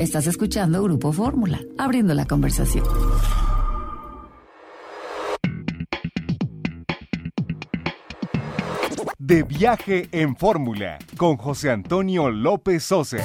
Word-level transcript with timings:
Estás 0.00 0.26
escuchando 0.26 0.82
Grupo 0.82 1.12
Fórmula, 1.12 1.60
abriendo 1.76 2.14
la 2.14 2.24
conversación. 2.24 2.86
De 9.18 9.42
viaje 9.42 10.08
en 10.12 10.36
Fórmula 10.36 10.98
con 11.18 11.36
José 11.36 11.70
Antonio 11.70 12.30
López 12.30 12.82
Sosa. 12.82 13.18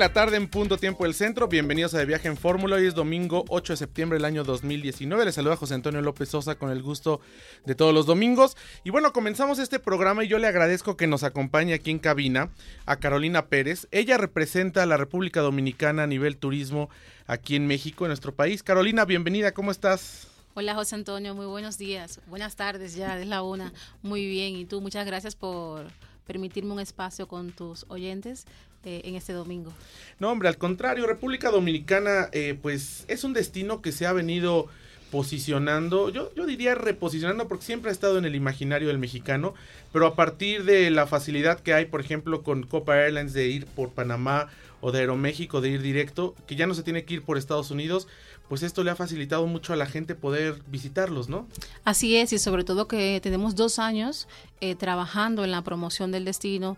La 0.00 0.14
tarde 0.14 0.38
en 0.38 0.48
punto 0.48 0.78
tiempo 0.78 1.04
del 1.04 1.12
centro. 1.12 1.46
Bienvenidos 1.46 1.92
a 1.92 1.98
De 1.98 2.06
Viaje 2.06 2.26
en 2.26 2.38
Fórmula. 2.38 2.76
Hoy 2.76 2.86
es 2.86 2.94
domingo 2.94 3.44
8 3.50 3.74
de 3.74 3.76
septiembre 3.76 4.16
del 4.16 4.24
año 4.24 4.44
2019. 4.44 5.26
Les 5.26 5.34
saluda 5.34 5.56
José 5.56 5.74
Antonio 5.74 6.00
López 6.00 6.30
Sosa 6.30 6.54
con 6.54 6.70
el 6.70 6.80
gusto 6.80 7.20
de 7.66 7.74
todos 7.74 7.92
los 7.92 8.06
domingos. 8.06 8.56
Y 8.82 8.88
bueno, 8.88 9.12
comenzamos 9.12 9.58
este 9.58 9.78
programa 9.78 10.24
y 10.24 10.28
yo 10.28 10.38
le 10.38 10.46
agradezco 10.46 10.96
que 10.96 11.06
nos 11.06 11.22
acompañe 11.22 11.74
aquí 11.74 11.90
en 11.90 11.98
cabina 11.98 12.48
a 12.86 12.96
Carolina 12.96 13.48
Pérez. 13.48 13.88
Ella 13.90 14.16
representa 14.16 14.82
a 14.82 14.86
la 14.86 14.96
República 14.96 15.42
Dominicana 15.42 16.04
a 16.04 16.06
nivel 16.06 16.38
turismo 16.38 16.88
aquí 17.26 17.56
en 17.56 17.66
México, 17.66 18.06
en 18.06 18.08
nuestro 18.08 18.34
país. 18.34 18.62
Carolina, 18.62 19.04
bienvenida, 19.04 19.52
¿cómo 19.52 19.70
estás? 19.70 20.28
Hola 20.54 20.74
José 20.76 20.94
Antonio, 20.94 21.34
muy 21.34 21.44
buenos 21.44 21.76
días. 21.76 22.20
Buenas 22.26 22.56
tardes 22.56 22.94
ya, 22.94 23.20
es 23.20 23.26
la 23.26 23.42
una. 23.42 23.74
Muy 24.00 24.26
bien. 24.26 24.56
Y 24.56 24.64
tú, 24.64 24.80
muchas 24.80 25.04
gracias 25.04 25.36
por 25.36 25.84
permitirme 26.30 26.72
un 26.72 26.78
espacio 26.78 27.26
con 27.26 27.50
tus 27.50 27.84
oyentes 27.88 28.46
eh, 28.84 29.00
en 29.02 29.16
este 29.16 29.32
domingo. 29.32 29.72
No, 30.20 30.30
hombre, 30.30 30.48
al 30.48 30.58
contrario, 30.58 31.04
República 31.04 31.50
Dominicana, 31.50 32.28
eh, 32.30 32.56
pues 32.62 33.04
es 33.08 33.24
un 33.24 33.32
destino 33.32 33.82
que 33.82 33.90
se 33.90 34.06
ha 34.06 34.12
venido 34.12 34.68
posicionando, 35.10 36.08
yo, 36.08 36.32
yo 36.36 36.46
diría 36.46 36.76
reposicionando 36.76 37.48
porque 37.48 37.64
siempre 37.64 37.90
ha 37.90 37.92
estado 37.92 38.16
en 38.16 38.26
el 38.26 38.36
imaginario 38.36 38.86
del 38.86 38.98
mexicano, 38.98 39.54
pero 39.92 40.06
a 40.06 40.14
partir 40.14 40.62
de 40.62 40.88
la 40.92 41.08
facilidad 41.08 41.58
que 41.58 41.74
hay, 41.74 41.86
por 41.86 42.00
ejemplo, 42.00 42.44
con 42.44 42.62
Copa 42.62 42.96
Airlines 42.96 43.32
de 43.32 43.48
ir 43.48 43.66
por 43.66 43.90
Panamá 43.90 44.46
o 44.80 44.92
de 44.92 45.00
Aeroméxico 45.00 45.60
de 45.60 45.70
ir 45.70 45.82
directo, 45.82 46.36
que 46.46 46.54
ya 46.54 46.68
no 46.68 46.74
se 46.74 46.84
tiene 46.84 47.04
que 47.04 47.14
ir 47.14 47.22
por 47.22 47.38
Estados 47.38 47.72
Unidos, 47.72 48.06
pues 48.50 48.64
esto 48.64 48.82
le 48.82 48.90
ha 48.90 48.96
facilitado 48.96 49.46
mucho 49.46 49.72
a 49.72 49.76
la 49.76 49.86
gente 49.86 50.16
poder 50.16 50.60
visitarlos, 50.66 51.28
¿no? 51.28 51.46
Así 51.84 52.16
es, 52.16 52.32
y 52.32 52.38
sobre 52.40 52.64
todo 52.64 52.88
que 52.88 53.20
tenemos 53.22 53.54
dos 53.54 53.78
años 53.78 54.26
eh, 54.60 54.74
trabajando 54.74 55.44
en 55.44 55.52
la 55.52 55.62
promoción 55.62 56.10
del 56.10 56.24
destino 56.24 56.76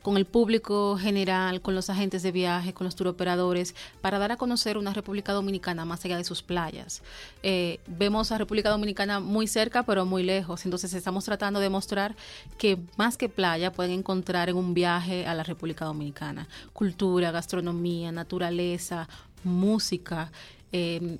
con 0.00 0.16
el 0.16 0.24
público 0.24 0.96
general, 0.96 1.60
con 1.60 1.74
los 1.74 1.90
agentes 1.90 2.22
de 2.22 2.32
viaje, 2.32 2.72
con 2.72 2.86
los 2.86 2.96
turoperadores, 2.96 3.74
para 4.00 4.18
dar 4.18 4.32
a 4.32 4.38
conocer 4.38 4.78
una 4.78 4.94
República 4.94 5.34
Dominicana 5.34 5.84
más 5.84 6.02
allá 6.06 6.16
de 6.16 6.24
sus 6.24 6.42
playas. 6.42 7.02
Eh, 7.42 7.78
vemos 7.86 8.32
a 8.32 8.38
República 8.38 8.70
Dominicana 8.70 9.20
muy 9.20 9.46
cerca, 9.46 9.82
pero 9.82 10.06
muy 10.06 10.22
lejos. 10.22 10.64
Entonces 10.64 10.94
estamos 10.94 11.26
tratando 11.26 11.60
de 11.60 11.68
mostrar 11.68 12.16
que 12.56 12.78
más 12.96 13.18
que 13.18 13.28
playa 13.28 13.70
pueden 13.70 13.92
encontrar 13.92 14.48
en 14.48 14.56
un 14.56 14.72
viaje 14.72 15.26
a 15.26 15.34
la 15.34 15.42
República 15.42 15.84
Dominicana 15.84 16.48
cultura, 16.72 17.32
gastronomía, 17.32 18.12
naturaleza, 18.12 19.10
música. 19.44 20.32
Eh, 20.72 21.18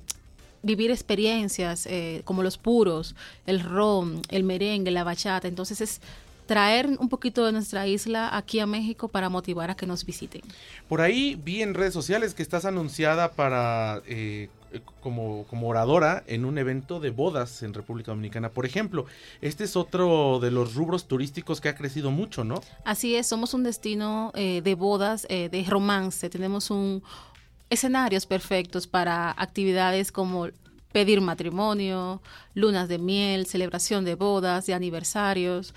vivir 0.63 0.91
experiencias 0.91 1.85
eh, 1.85 2.21
como 2.23 2.41
los 2.41 2.57
puros, 2.57 3.15
el 3.45 3.59
ron, 3.59 4.21
el 4.29 4.43
merengue, 4.43 4.91
la 4.91 5.03
bachata. 5.03 5.47
Entonces 5.47 5.81
es 5.81 6.01
traer 6.45 6.87
un 6.87 7.09
poquito 7.09 7.45
de 7.45 7.51
nuestra 7.51 7.87
isla 7.87 8.35
aquí 8.35 8.59
a 8.59 8.65
México 8.65 9.07
para 9.07 9.29
motivar 9.29 9.69
a 9.69 9.75
que 9.75 9.85
nos 9.85 10.05
visiten. 10.05 10.41
Por 10.89 11.01
ahí 11.01 11.39
vi 11.43 11.61
en 11.61 11.73
redes 11.73 11.93
sociales 11.93 12.33
que 12.33 12.43
estás 12.43 12.65
anunciada 12.65 13.31
para 13.31 14.01
eh, 14.07 14.49
como, 15.01 15.45
como 15.49 15.67
oradora 15.67 16.23
en 16.27 16.45
un 16.45 16.57
evento 16.57 16.99
de 16.99 17.11
bodas 17.11 17.63
en 17.63 17.73
República 17.73 18.11
Dominicana. 18.11 18.49
Por 18.49 18.65
ejemplo, 18.65 19.05
este 19.41 19.63
es 19.65 19.75
otro 19.75 20.39
de 20.39 20.51
los 20.51 20.75
rubros 20.75 21.07
turísticos 21.07 21.61
que 21.61 21.69
ha 21.69 21.75
crecido 21.75 22.11
mucho, 22.11 22.43
¿no? 22.43 22.61
Así 22.85 23.15
es, 23.15 23.27
somos 23.27 23.53
un 23.53 23.63
destino 23.63 24.31
eh, 24.35 24.61
de 24.63 24.75
bodas, 24.75 25.27
eh, 25.29 25.49
de 25.49 25.63
romance. 25.63 26.29
Tenemos 26.29 26.71
un 26.71 27.03
escenarios 27.73 28.25
perfectos 28.25 28.87
para 28.87 29.31
actividades 29.31 30.11
como 30.11 30.47
pedir 30.91 31.21
matrimonio, 31.21 32.21
lunas 32.53 32.87
de 32.87 32.99
miel, 32.99 33.47
celebración 33.47 34.05
de 34.05 34.15
bodas, 34.15 34.67
de 34.67 34.73
aniversarios 34.73 35.73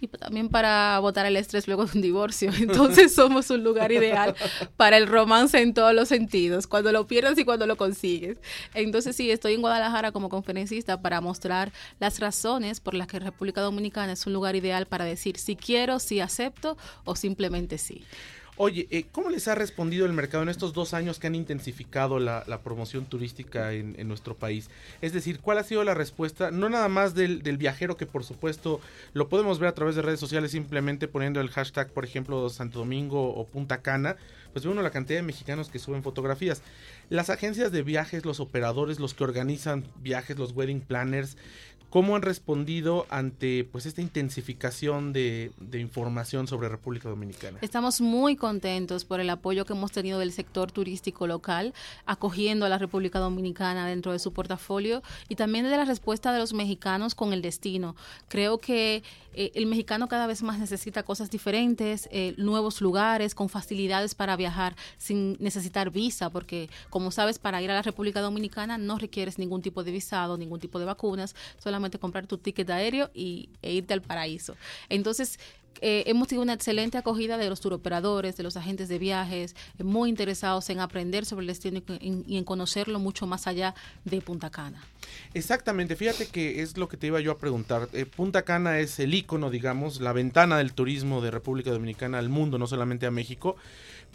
y 0.00 0.08
también 0.08 0.48
para 0.48 0.98
botar 0.98 1.24
el 1.26 1.36
estrés 1.36 1.66
luego 1.66 1.86
de 1.86 1.92
un 1.96 2.02
divorcio. 2.02 2.50
Entonces 2.58 3.14
somos 3.14 3.50
un 3.50 3.64
lugar 3.64 3.92
ideal 3.92 4.34
para 4.76 4.96
el 4.96 5.06
romance 5.06 5.60
en 5.60 5.74
todos 5.74 5.94
los 5.94 6.08
sentidos, 6.08 6.66
cuando 6.66 6.92
lo 6.92 7.06
pierdes 7.06 7.38
y 7.38 7.44
cuando 7.44 7.66
lo 7.66 7.76
consigues. 7.76 8.38
Entonces 8.74 9.16
sí, 9.16 9.30
estoy 9.30 9.54
en 9.54 9.62
Guadalajara 9.62 10.12
como 10.12 10.28
conferencista 10.28 11.00
para 11.00 11.20
mostrar 11.20 11.72
las 11.98 12.20
razones 12.20 12.80
por 12.80 12.94
las 12.94 13.06
que 13.06 13.18
República 13.18 13.60
Dominicana 13.60 14.12
es 14.12 14.26
un 14.26 14.32
lugar 14.32 14.56
ideal 14.56 14.86
para 14.86 15.04
decir 15.04 15.38
si 15.38 15.56
quiero, 15.56 15.98
si 15.98 16.20
acepto 16.20 16.76
o 17.04 17.16
simplemente 17.16 17.78
sí. 17.78 18.04
Oye, 18.58 18.88
eh, 18.90 19.04
¿cómo 19.12 19.28
les 19.28 19.48
ha 19.48 19.54
respondido 19.54 20.06
el 20.06 20.14
mercado 20.14 20.42
en 20.42 20.48
estos 20.48 20.72
dos 20.72 20.94
años 20.94 21.18
que 21.18 21.26
han 21.26 21.34
intensificado 21.34 22.18
la, 22.18 22.42
promoción 22.64 23.04
turística 23.04 23.74
en, 23.74 24.08
nuestro 24.08 24.34
país? 24.34 24.70
Es 25.02 25.12
decir, 25.12 25.40
¿cuál 25.40 25.58
ha 25.58 25.62
sido 25.62 25.84
la 25.84 25.92
respuesta? 25.92 26.50
No 26.50 26.70
nada 26.70 26.88
más 26.88 27.14
del, 27.14 27.42
viajero, 27.58 27.98
que 27.98 28.06
por 28.06 28.24
supuesto 28.24 28.80
lo 29.12 29.28
podemos 29.28 29.58
ver 29.58 29.68
a 29.68 29.74
través 29.74 29.94
de 29.94 30.00
redes 30.00 30.20
sociales 30.20 30.52
simplemente 30.52 31.06
poniendo 31.06 31.42
el 31.42 31.50
hashtag, 31.50 31.90
por 31.90 32.06
ejemplo, 32.06 32.48
Santo 32.48 32.78
Domingo 32.78 33.28
o 33.34 33.46
Punta 33.46 33.82
Cana, 33.82 34.16
pues 34.54 34.64
ve 34.64 34.70
uno 34.70 34.80
la 34.80 34.90
cantidad 34.90 35.18
de 35.18 35.22
mexicanos 35.22 35.68
que 35.68 35.78
suben 35.78 36.02
fotografías. 36.02 36.62
Las 37.10 37.28
agencias 37.28 37.72
de 37.72 37.82
viajes, 37.82 38.24
los 38.24 38.40
operadores, 38.40 38.98
los 38.98 39.12
que 39.12 39.24
organizan 39.24 39.84
viajes, 39.96 40.38
los 40.38 40.52
wedding 40.52 40.80
planners, 40.80 41.36
¿Cómo 41.90 42.16
han 42.16 42.22
respondido 42.22 43.06
ante 43.10 43.64
pues 43.70 43.86
esta 43.86 44.02
intensificación 44.02 45.12
de, 45.12 45.52
información 45.72 46.48
sobre 46.48 46.68
República 46.68 47.08
Dominicana? 47.08 47.58
Estamos 47.62 48.00
muy 48.00 48.34
contentos 48.34 49.04
por 49.04 49.20
el 49.20 49.30
apoyo 49.30 49.64
que 49.64 49.72
hemos 49.72 49.92
tenido 49.92 50.18
del 50.18 50.32
sector 50.32 50.72
turístico 50.72 51.26
local, 51.26 51.74
acogiendo 52.04 52.66
a 52.66 52.68
la 52.68 52.78
República 52.78 53.20
Dominicana 53.20 53.86
dentro 53.86 54.12
de 54.12 54.18
su 54.18 54.32
portafolio 54.32 55.02
y 55.28 55.36
también 55.36 55.64
de 55.64 55.76
la 55.76 55.84
respuesta 55.84 56.32
de 56.32 56.40
los 56.40 56.52
mexicanos 56.52 57.14
con 57.14 57.32
el 57.32 57.40
destino. 57.40 57.94
Creo 58.28 58.58
que 58.58 59.04
eh, 59.32 59.52
el 59.54 59.66
mexicano 59.66 60.08
cada 60.08 60.26
vez 60.26 60.42
más 60.42 60.58
necesita 60.58 61.02
cosas 61.04 61.30
diferentes, 61.30 62.08
eh, 62.10 62.34
nuevos 62.36 62.80
lugares, 62.80 63.34
con 63.34 63.48
facilidades 63.48 64.14
para 64.14 64.34
viajar 64.34 64.74
sin 64.98 65.36
necesitar 65.40 65.90
visa, 65.90 66.30
porque 66.30 66.68
como 66.90 67.10
sabes, 67.10 67.38
para 67.38 67.62
ir 67.62 67.70
a 67.70 67.74
la 67.74 67.82
República 67.82 68.20
Dominicana 68.20 68.76
no 68.76 68.98
requieres 68.98 69.38
ningún 69.38 69.62
tipo 69.62 69.84
de 69.84 69.92
visado, 69.92 70.36
ningún 70.36 70.58
tipo 70.58 70.78
de 70.78 70.86
vacunas, 70.86 71.36
solamente 71.58 71.85
comprar 71.98 72.26
tu 72.26 72.38
ticket 72.38 72.68
aéreo 72.70 73.10
y, 73.14 73.48
e 73.62 73.72
irte 73.72 73.94
al 73.94 74.02
paraíso. 74.02 74.56
Entonces, 74.88 75.38
eh, 75.80 76.04
hemos 76.06 76.28
tenido 76.28 76.42
una 76.42 76.54
excelente 76.54 76.96
acogida 76.98 77.36
de 77.36 77.48
los 77.48 77.60
turoperadores, 77.60 78.36
de 78.36 78.42
los 78.42 78.56
agentes 78.56 78.88
de 78.88 78.98
viajes, 78.98 79.54
eh, 79.78 79.84
muy 79.84 80.08
interesados 80.08 80.70
en 80.70 80.80
aprender 80.80 81.26
sobre 81.26 81.42
el 81.42 81.48
destino 81.48 81.82
y 82.00 82.36
en, 82.36 82.44
conocerlo 82.44 82.98
mucho 82.98 83.26
más 83.26 83.46
allá 83.46 83.74
de 84.04 84.20
Punta 84.20 84.50
Cana. 84.50 84.82
Exactamente, 85.34 85.96
fíjate 85.96 86.26
que 86.26 86.62
es 86.62 86.76
lo 86.76 86.88
que 86.88 86.96
te 86.96 87.08
iba 87.08 87.20
yo 87.20 87.32
a 87.32 87.38
preguntar. 87.38 87.88
Eh, 87.92 88.06
Punta 88.06 88.42
Cana 88.42 88.78
es 88.78 88.98
el 88.98 89.14
icono, 89.14 89.50
digamos, 89.50 90.00
la 90.00 90.12
ventana 90.12 90.58
del 90.58 90.72
turismo 90.72 91.20
de 91.20 91.30
República 91.30 91.70
Dominicana 91.70 92.18
al 92.18 92.28
mundo, 92.28 92.58
no 92.58 92.66
solamente 92.66 93.06
a 93.06 93.10
México. 93.10 93.56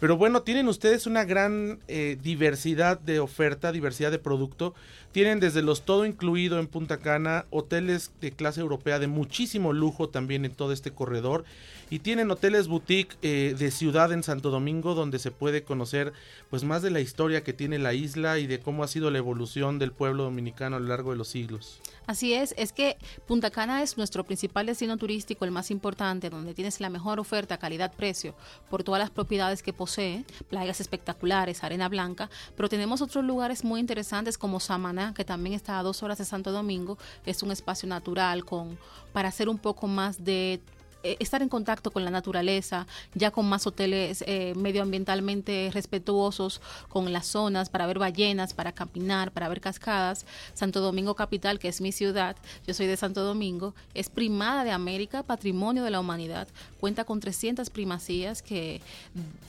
Pero 0.02 0.18
bueno, 0.18 0.42
tienen 0.42 0.68
ustedes 0.68 1.06
una 1.06 1.24
gran 1.26 1.80
diversidad 1.88 3.00
de 3.00 3.20
oferta, 3.20 3.72
diversidad 3.72 4.10
de 4.10 4.18
producto. 4.18 4.74
Tienen 5.12 5.40
desde 5.40 5.62
los 5.62 5.84
todo 5.84 6.08
incluido 6.08 6.60
en 6.60 6.66
Punta 6.66 6.98
Cana, 6.98 7.46
hoteles 7.52 8.12
de 8.20 8.32
clase 8.32 8.62
europea 8.62 8.98
de 8.98 9.06
muchísimo 9.06 9.74
lujo 9.74 10.10
también 10.10 10.44
en 10.44 10.56
todo 10.56 10.74
este 10.74 10.92
corredor 10.92 11.46
y 11.92 12.00
tienen 12.00 12.32
hoteles 12.32 12.70
boutique 12.70 13.18
eh, 13.22 13.54
de 13.56 13.70
ciudad 13.70 14.14
en 14.14 14.24
Santo 14.24 14.50
Domingo 14.50 14.96
donde 14.96 15.20
se 15.20 15.30
puede 15.30 15.64
conocer 15.64 16.14
pues 16.50 16.64
más 16.64 16.82
de 16.82 16.90
la 16.90 17.02
historia 17.02 17.44
que 17.44 17.52
tiene 17.52 17.78
la 17.80 17.94
isla 17.94 18.40
y 18.40 18.48
de 18.48 18.62
cómo 18.62 18.84
ha 18.84 18.88
sido 18.88 19.12
la 19.12 19.18
evolución 19.18 19.78
del 19.78 19.92
pueblo 19.92 20.24
dominicano 20.24 20.78
a 20.78 20.80
lo 20.80 20.88
largo 20.88 21.12
de 21.12 21.18
los 21.18 21.28
siglos. 21.28 21.82
Así 22.08 22.34
es, 22.34 22.56
es 22.58 22.72
que 22.72 22.98
Punta 23.28 23.52
Cana 23.52 23.84
es 23.84 23.98
nuestro 23.98 24.24
principal 24.24 24.66
destino 24.66 24.98
turístico, 24.98 25.44
el 25.44 25.52
más 25.52 25.70
importante, 25.70 26.30
donde 26.30 26.54
tienes 26.54 26.80
la 26.80 26.90
mejor 26.90 27.20
oferta, 27.20 27.58
calidad-precio, 27.58 28.36
por 28.70 28.84
todas 28.84 29.00
las 29.00 29.12
propiedades 29.12 29.62
que 29.62 29.74
posee, 29.92 30.24
playas 30.50 30.80
espectaculares, 30.80 31.66
arena 31.66 31.90
blanca, 31.90 32.30
pero 32.56 32.70
tenemos 32.70 33.02
otros 33.02 33.26
lugares 33.26 33.66
muy 33.66 33.82
interesantes 33.82 34.38
como 34.38 34.62
Samaná, 34.62 35.14
que 35.14 35.26
también 35.26 35.54
está 35.54 35.80
a 35.80 35.84
dos 35.84 36.02
horas 36.02 36.18
de 36.18 36.24
Santo 36.24 36.54
Domingo, 36.54 36.98
es 37.26 37.44
un 37.44 37.52
espacio 37.52 37.90
natural 37.90 38.46
con 38.46 38.78
para 39.12 39.28
hacer 39.28 39.50
un 39.50 39.58
poco 39.58 39.88
más 39.88 40.24
de 40.24 40.62
estar 41.04 41.42
en 41.42 41.50
contacto 41.50 41.92
con 41.92 42.06
la 42.06 42.12
naturaleza, 42.12 42.88
ya 43.14 43.32
con 43.32 43.48
más 43.48 43.66
hoteles 43.68 44.24
eh, 44.28 44.54
medioambientalmente 44.56 45.70
respetuosos 45.74 46.62
con 46.90 47.12
las 47.14 47.28
zonas 47.28 47.70
para 47.70 47.88
ver 47.88 48.00
ballenas, 48.00 48.54
para 48.54 48.72
caminar, 48.72 49.32
para 49.32 49.50
ver 49.50 49.62
cascadas. 49.62 50.26
Santo 50.54 50.82
Domingo 50.82 51.16
Capital, 51.16 51.60
que 51.60 51.68
es 51.68 51.82
mi 51.82 51.92
ciudad, 51.92 52.36
yo 52.66 52.74
soy 52.74 52.88
de 52.88 52.98
Santo 52.98 53.24
Domingo, 53.24 53.74
es 53.94 54.10
primada 54.10 54.64
de 54.64 54.72
América, 54.72 55.24
patrimonio 55.24 55.84
de 55.84 55.92
la 55.92 56.00
humanidad, 56.00 56.48
cuenta 56.80 57.04
con 57.04 57.20
300 57.20 57.70
primacías, 57.70 58.42
que 58.42 58.82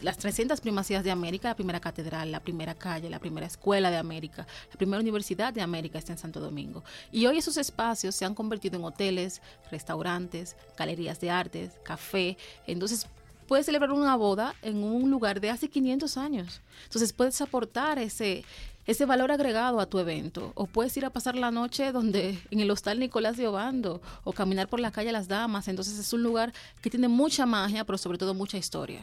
las 0.00 0.18
300 0.18 0.60
primacías 0.60 1.04
de 1.04 1.10
América, 1.10 1.48
la 1.48 1.56
primera 1.56 1.80
catedral, 1.80 2.30
la 2.32 2.40
primera 2.40 2.74
calle, 2.74 3.10
la 3.10 3.18
primera 3.18 3.46
escuela 3.46 3.90
de 3.90 3.96
América, 3.96 4.46
la 4.70 4.76
primera 4.76 5.00
universidad 5.00 5.52
de 5.52 5.62
América 5.62 5.98
está 5.98 6.12
en 6.12 6.18
Santo 6.18 6.40
Domingo. 6.40 6.84
Y 7.10 7.26
hoy 7.26 7.38
esos 7.38 7.56
espacios 7.56 8.14
se 8.14 8.24
han 8.24 8.34
convertido 8.34 8.76
en 8.78 8.84
hoteles, 8.84 9.40
restaurantes, 9.70 10.56
galerías 10.76 11.20
de 11.20 11.30
artes, 11.42 11.72
café. 11.82 12.36
Entonces, 12.66 13.06
puedes 13.46 13.66
celebrar 13.66 13.92
una 13.92 14.16
boda 14.16 14.54
en 14.62 14.82
un 14.82 15.10
lugar 15.10 15.40
de 15.40 15.50
hace 15.50 15.68
500 15.68 16.16
años. 16.16 16.60
Entonces, 16.84 17.12
puedes 17.12 17.40
aportar 17.40 17.98
ese, 17.98 18.44
ese 18.86 19.06
valor 19.06 19.30
agregado 19.30 19.80
a 19.80 19.86
tu 19.86 19.98
evento. 19.98 20.52
O 20.54 20.66
puedes 20.66 20.96
ir 20.96 21.04
a 21.04 21.10
pasar 21.10 21.36
la 21.36 21.50
noche 21.50 21.92
donde 21.92 22.38
en 22.50 22.60
el 22.60 22.70
hostal 22.70 22.98
Nicolás 22.98 23.36
de 23.36 23.46
Obando 23.46 24.00
o 24.24 24.32
caminar 24.32 24.68
por 24.68 24.80
la 24.80 24.90
calle 24.90 25.12
Las 25.12 25.28
Damas. 25.28 25.68
Entonces 25.68 25.98
es 25.98 26.12
un 26.12 26.22
lugar 26.22 26.52
que 26.80 26.90
tiene 26.90 27.08
mucha 27.08 27.46
magia, 27.46 27.84
pero 27.84 27.98
sobre 27.98 28.18
todo 28.18 28.34
mucha 28.34 28.58
historia. 28.58 29.02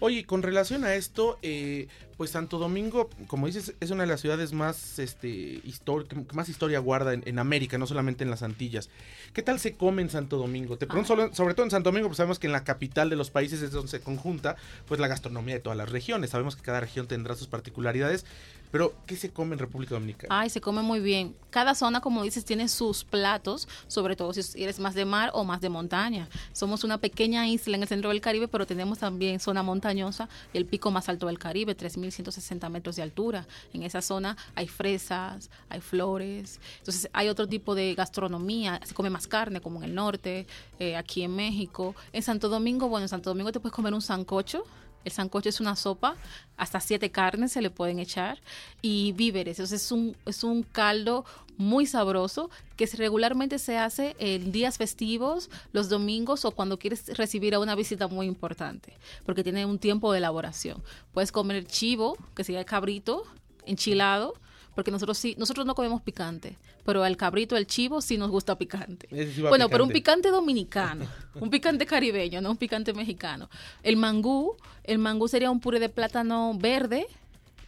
Oye, 0.00 0.24
con 0.24 0.42
relación 0.42 0.84
a 0.84 0.94
esto, 0.94 1.38
eh, 1.42 1.88
pues 2.18 2.30
Santo 2.30 2.58
Domingo, 2.58 3.08
como 3.28 3.46
dices, 3.46 3.74
es 3.78 3.90
una 3.90 4.02
de 4.02 4.08
las 4.08 4.20
ciudades 4.20 4.52
más, 4.52 4.98
este, 4.98 5.62
que 5.62 6.16
más 6.32 6.48
historia 6.48 6.80
guarda 6.80 7.14
en, 7.14 7.38
América, 7.38 7.78
no 7.78 7.86
solamente 7.86 8.24
en 8.24 8.30
las 8.30 8.42
Antillas. 8.42 8.90
¿Qué 9.32 9.40
tal 9.40 9.60
se 9.60 9.74
come 9.74 10.02
en 10.02 10.10
Santo 10.10 10.36
Domingo? 10.36 10.76
Te 10.76 10.88
pregunto, 10.88 11.14
ah. 11.14 11.30
sobre 11.32 11.54
todo 11.54 11.64
en 11.64 11.70
Santo 11.70 11.90
Domingo, 11.90 12.08
pues 12.08 12.16
sabemos 12.16 12.40
que 12.40 12.48
en 12.48 12.52
la 12.52 12.64
capital 12.64 13.08
de 13.08 13.14
los 13.14 13.30
países 13.30 13.62
es 13.62 13.70
donde 13.70 13.88
se 13.88 14.00
conjunta, 14.00 14.56
pues 14.88 14.98
la 14.98 15.06
gastronomía 15.06 15.54
de 15.54 15.60
todas 15.60 15.78
las 15.78 15.90
regiones. 15.90 16.30
Sabemos 16.30 16.56
que 16.56 16.62
cada 16.62 16.80
región 16.80 17.06
tendrá 17.06 17.36
sus 17.36 17.46
particularidades, 17.46 18.26
pero, 18.70 18.94
¿qué 19.06 19.16
se 19.16 19.30
come 19.30 19.54
en 19.54 19.58
República 19.58 19.94
Dominicana? 19.94 20.40
Ay, 20.40 20.50
se 20.50 20.60
come 20.60 20.82
muy 20.82 21.00
bien. 21.00 21.34
Cada 21.50 21.74
zona, 21.74 22.00
como 22.00 22.22
dices, 22.22 22.44
tiene 22.44 22.68
sus 22.68 23.04
platos, 23.04 23.68
sobre 23.86 24.16
todo 24.16 24.32
si 24.32 24.62
eres 24.62 24.78
más 24.78 24.94
de 24.94 25.04
mar 25.04 25.30
o 25.32 25.44
más 25.44 25.60
de 25.60 25.70
montaña. 25.70 26.28
Somos 26.52 26.84
una 26.84 26.98
pequeña 26.98 27.48
isla 27.48 27.76
en 27.76 27.82
el 27.82 27.88
centro 27.88 28.10
del 28.10 28.20
Caribe, 28.20 28.48
pero 28.48 28.66
tenemos 28.66 28.98
también 28.98 29.40
zona 29.40 29.62
montañosa 29.62 30.28
y 30.52 30.58
el 30.58 30.66
pico 30.66 30.90
más 30.90 31.08
alto 31.08 31.26
del 31.26 31.38
Caribe, 31.38 31.76
3.160 31.76 32.68
metros 32.68 32.96
de 32.96 33.02
altura. 33.02 33.46
En 33.72 33.82
esa 33.82 34.02
zona 34.02 34.36
hay 34.54 34.68
fresas, 34.68 35.50
hay 35.68 35.80
flores. 35.80 36.60
Entonces, 36.78 37.08
hay 37.12 37.28
otro 37.28 37.46
tipo 37.46 37.74
de 37.74 37.94
gastronomía. 37.94 38.80
Se 38.84 38.94
come 38.94 39.10
más 39.10 39.26
carne, 39.26 39.60
como 39.60 39.78
en 39.78 39.84
el 39.84 39.94
norte, 39.94 40.46
eh, 40.78 40.96
aquí 40.96 41.22
en 41.22 41.34
México. 41.34 41.94
En 42.12 42.22
Santo 42.22 42.48
Domingo, 42.48 42.88
bueno, 42.88 43.04
en 43.04 43.08
Santo 43.08 43.30
Domingo 43.30 43.52
te 43.52 43.60
puedes 43.60 43.74
comer 43.74 43.94
un 43.94 44.02
sancocho 44.02 44.64
el 45.08 45.12
sancocho 45.12 45.48
es 45.48 45.60
una 45.60 45.74
sopa, 45.76 46.16
hasta 46.56 46.80
siete 46.80 47.10
carnes 47.10 47.52
se 47.52 47.62
le 47.62 47.70
pueden 47.70 47.98
echar 47.98 48.38
y 48.82 49.12
víveres. 49.12 49.58
Entonces 49.58 49.82
es 49.82 49.92
un, 49.92 50.16
es 50.26 50.44
un 50.44 50.62
caldo 50.62 51.24
muy 51.56 51.86
sabroso 51.86 52.50
que 52.76 52.86
regularmente 52.86 53.58
se 53.58 53.76
hace 53.76 54.14
en 54.20 54.52
días 54.52 54.78
festivos, 54.78 55.50
los 55.72 55.88
domingos 55.88 56.44
o 56.44 56.52
cuando 56.52 56.78
quieres 56.78 57.08
recibir 57.18 57.54
a 57.54 57.58
una 57.58 57.74
visita 57.74 58.06
muy 58.06 58.26
importante, 58.26 58.94
porque 59.26 59.42
tiene 59.42 59.66
un 59.66 59.78
tiempo 59.78 60.12
de 60.12 60.18
elaboración. 60.18 60.82
Puedes 61.12 61.32
comer 61.32 61.66
chivo, 61.66 62.16
que 62.34 62.44
sería 62.44 62.64
cabrito, 62.64 63.24
enchilado, 63.66 64.34
porque 64.78 64.92
nosotros 64.92 65.18
sí, 65.18 65.34
nosotros 65.36 65.66
no 65.66 65.74
comemos 65.74 66.02
picante, 66.02 66.56
pero 66.84 67.02
al 67.02 67.16
cabrito, 67.16 67.56
el 67.56 67.66
chivo 67.66 68.00
sí 68.00 68.16
nos 68.16 68.30
gusta 68.30 68.56
picante. 68.56 69.08
bueno, 69.40 69.68
pero 69.68 69.82
un 69.82 69.90
picante 69.90 70.30
dominicano, 70.30 71.04
un 71.34 71.50
picante 71.50 71.84
caribeño, 71.84 72.40
no 72.40 72.52
un 72.52 72.56
picante 72.56 72.92
mexicano. 72.94 73.50
El 73.82 73.96
mangú, 73.96 74.54
el 74.84 74.98
mangú 74.98 75.26
sería 75.26 75.50
un 75.50 75.58
puré 75.58 75.80
de 75.80 75.88
plátano 75.88 76.56
verde 76.56 77.08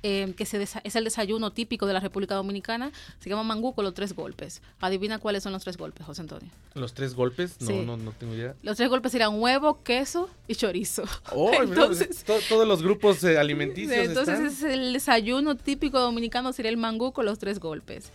eh, 0.03 0.33
que 0.37 0.47
se 0.47 0.61
es 0.63 0.97
el 0.97 1.05
desayuno 1.05 1.53
típico 1.53 1.87
de 1.87 1.93
la 1.93 2.01
República 2.01 2.35
Dominicana, 2.35 2.93
se 3.19 3.31
llama 3.31 3.43
mangú 3.43 3.75
con 3.75 3.85
los 3.85 3.95
tres 3.95 4.15
golpes. 4.15 4.63
Adivina 4.81 5.19
cuáles 5.19 5.43
son 5.43 5.53
los 5.53 5.63
tres 5.63 5.77
golpes, 5.77 6.07
José 6.07 6.23
Antonio. 6.23 6.51
¿Los 6.75 6.95
tres 6.95 7.15
golpes? 7.15 7.61
No, 7.61 7.83
no, 7.83 7.97
no 7.97 8.13
tengo 8.13 8.35
idea. 8.35 8.55
Los 8.63 8.77
tres 8.77 8.89
golpes 8.89 9.13
serían 9.13 9.41
huevo, 9.41 9.83
queso 9.83 10.29
y 10.49 10.55
chorizo. 10.55 11.05
Oh, 11.33 11.53
entonces, 11.63 12.25
todos 12.49 12.67
los 12.67 12.83
grupos 12.83 13.23
eh, 13.25 13.39
alimenticios. 13.39 14.09
Entonces 14.09 14.41
es 14.41 14.63
el 14.63 14.93
desayuno 14.93 15.57
típico 15.57 16.01
dominicano 16.01 16.53
sería 16.53 16.71
el 16.71 16.77
mangú 16.77 17.13
con 17.13 17.25
los 17.25 17.39
tres 17.39 17.61
golpes. 17.61 18.11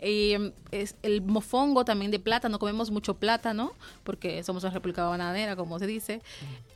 Eh, 0.00 0.52
es 0.70 0.96
el 1.02 1.22
mofongo 1.22 1.84
también 1.84 2.10
de 2.10 2.18
plátano, 2.18 2.58
comemos 2.58 2.90
mucho 2.90 3.14
plátano 3.14 3.72
porque 4.04 4.42
somos 4.42 4.64
una 4.64 4.72
república 4.72 5.04
bananera, 5.04 5.56
como 5.56 5.78
se 5.78 5.86
dice. 5.86 6.22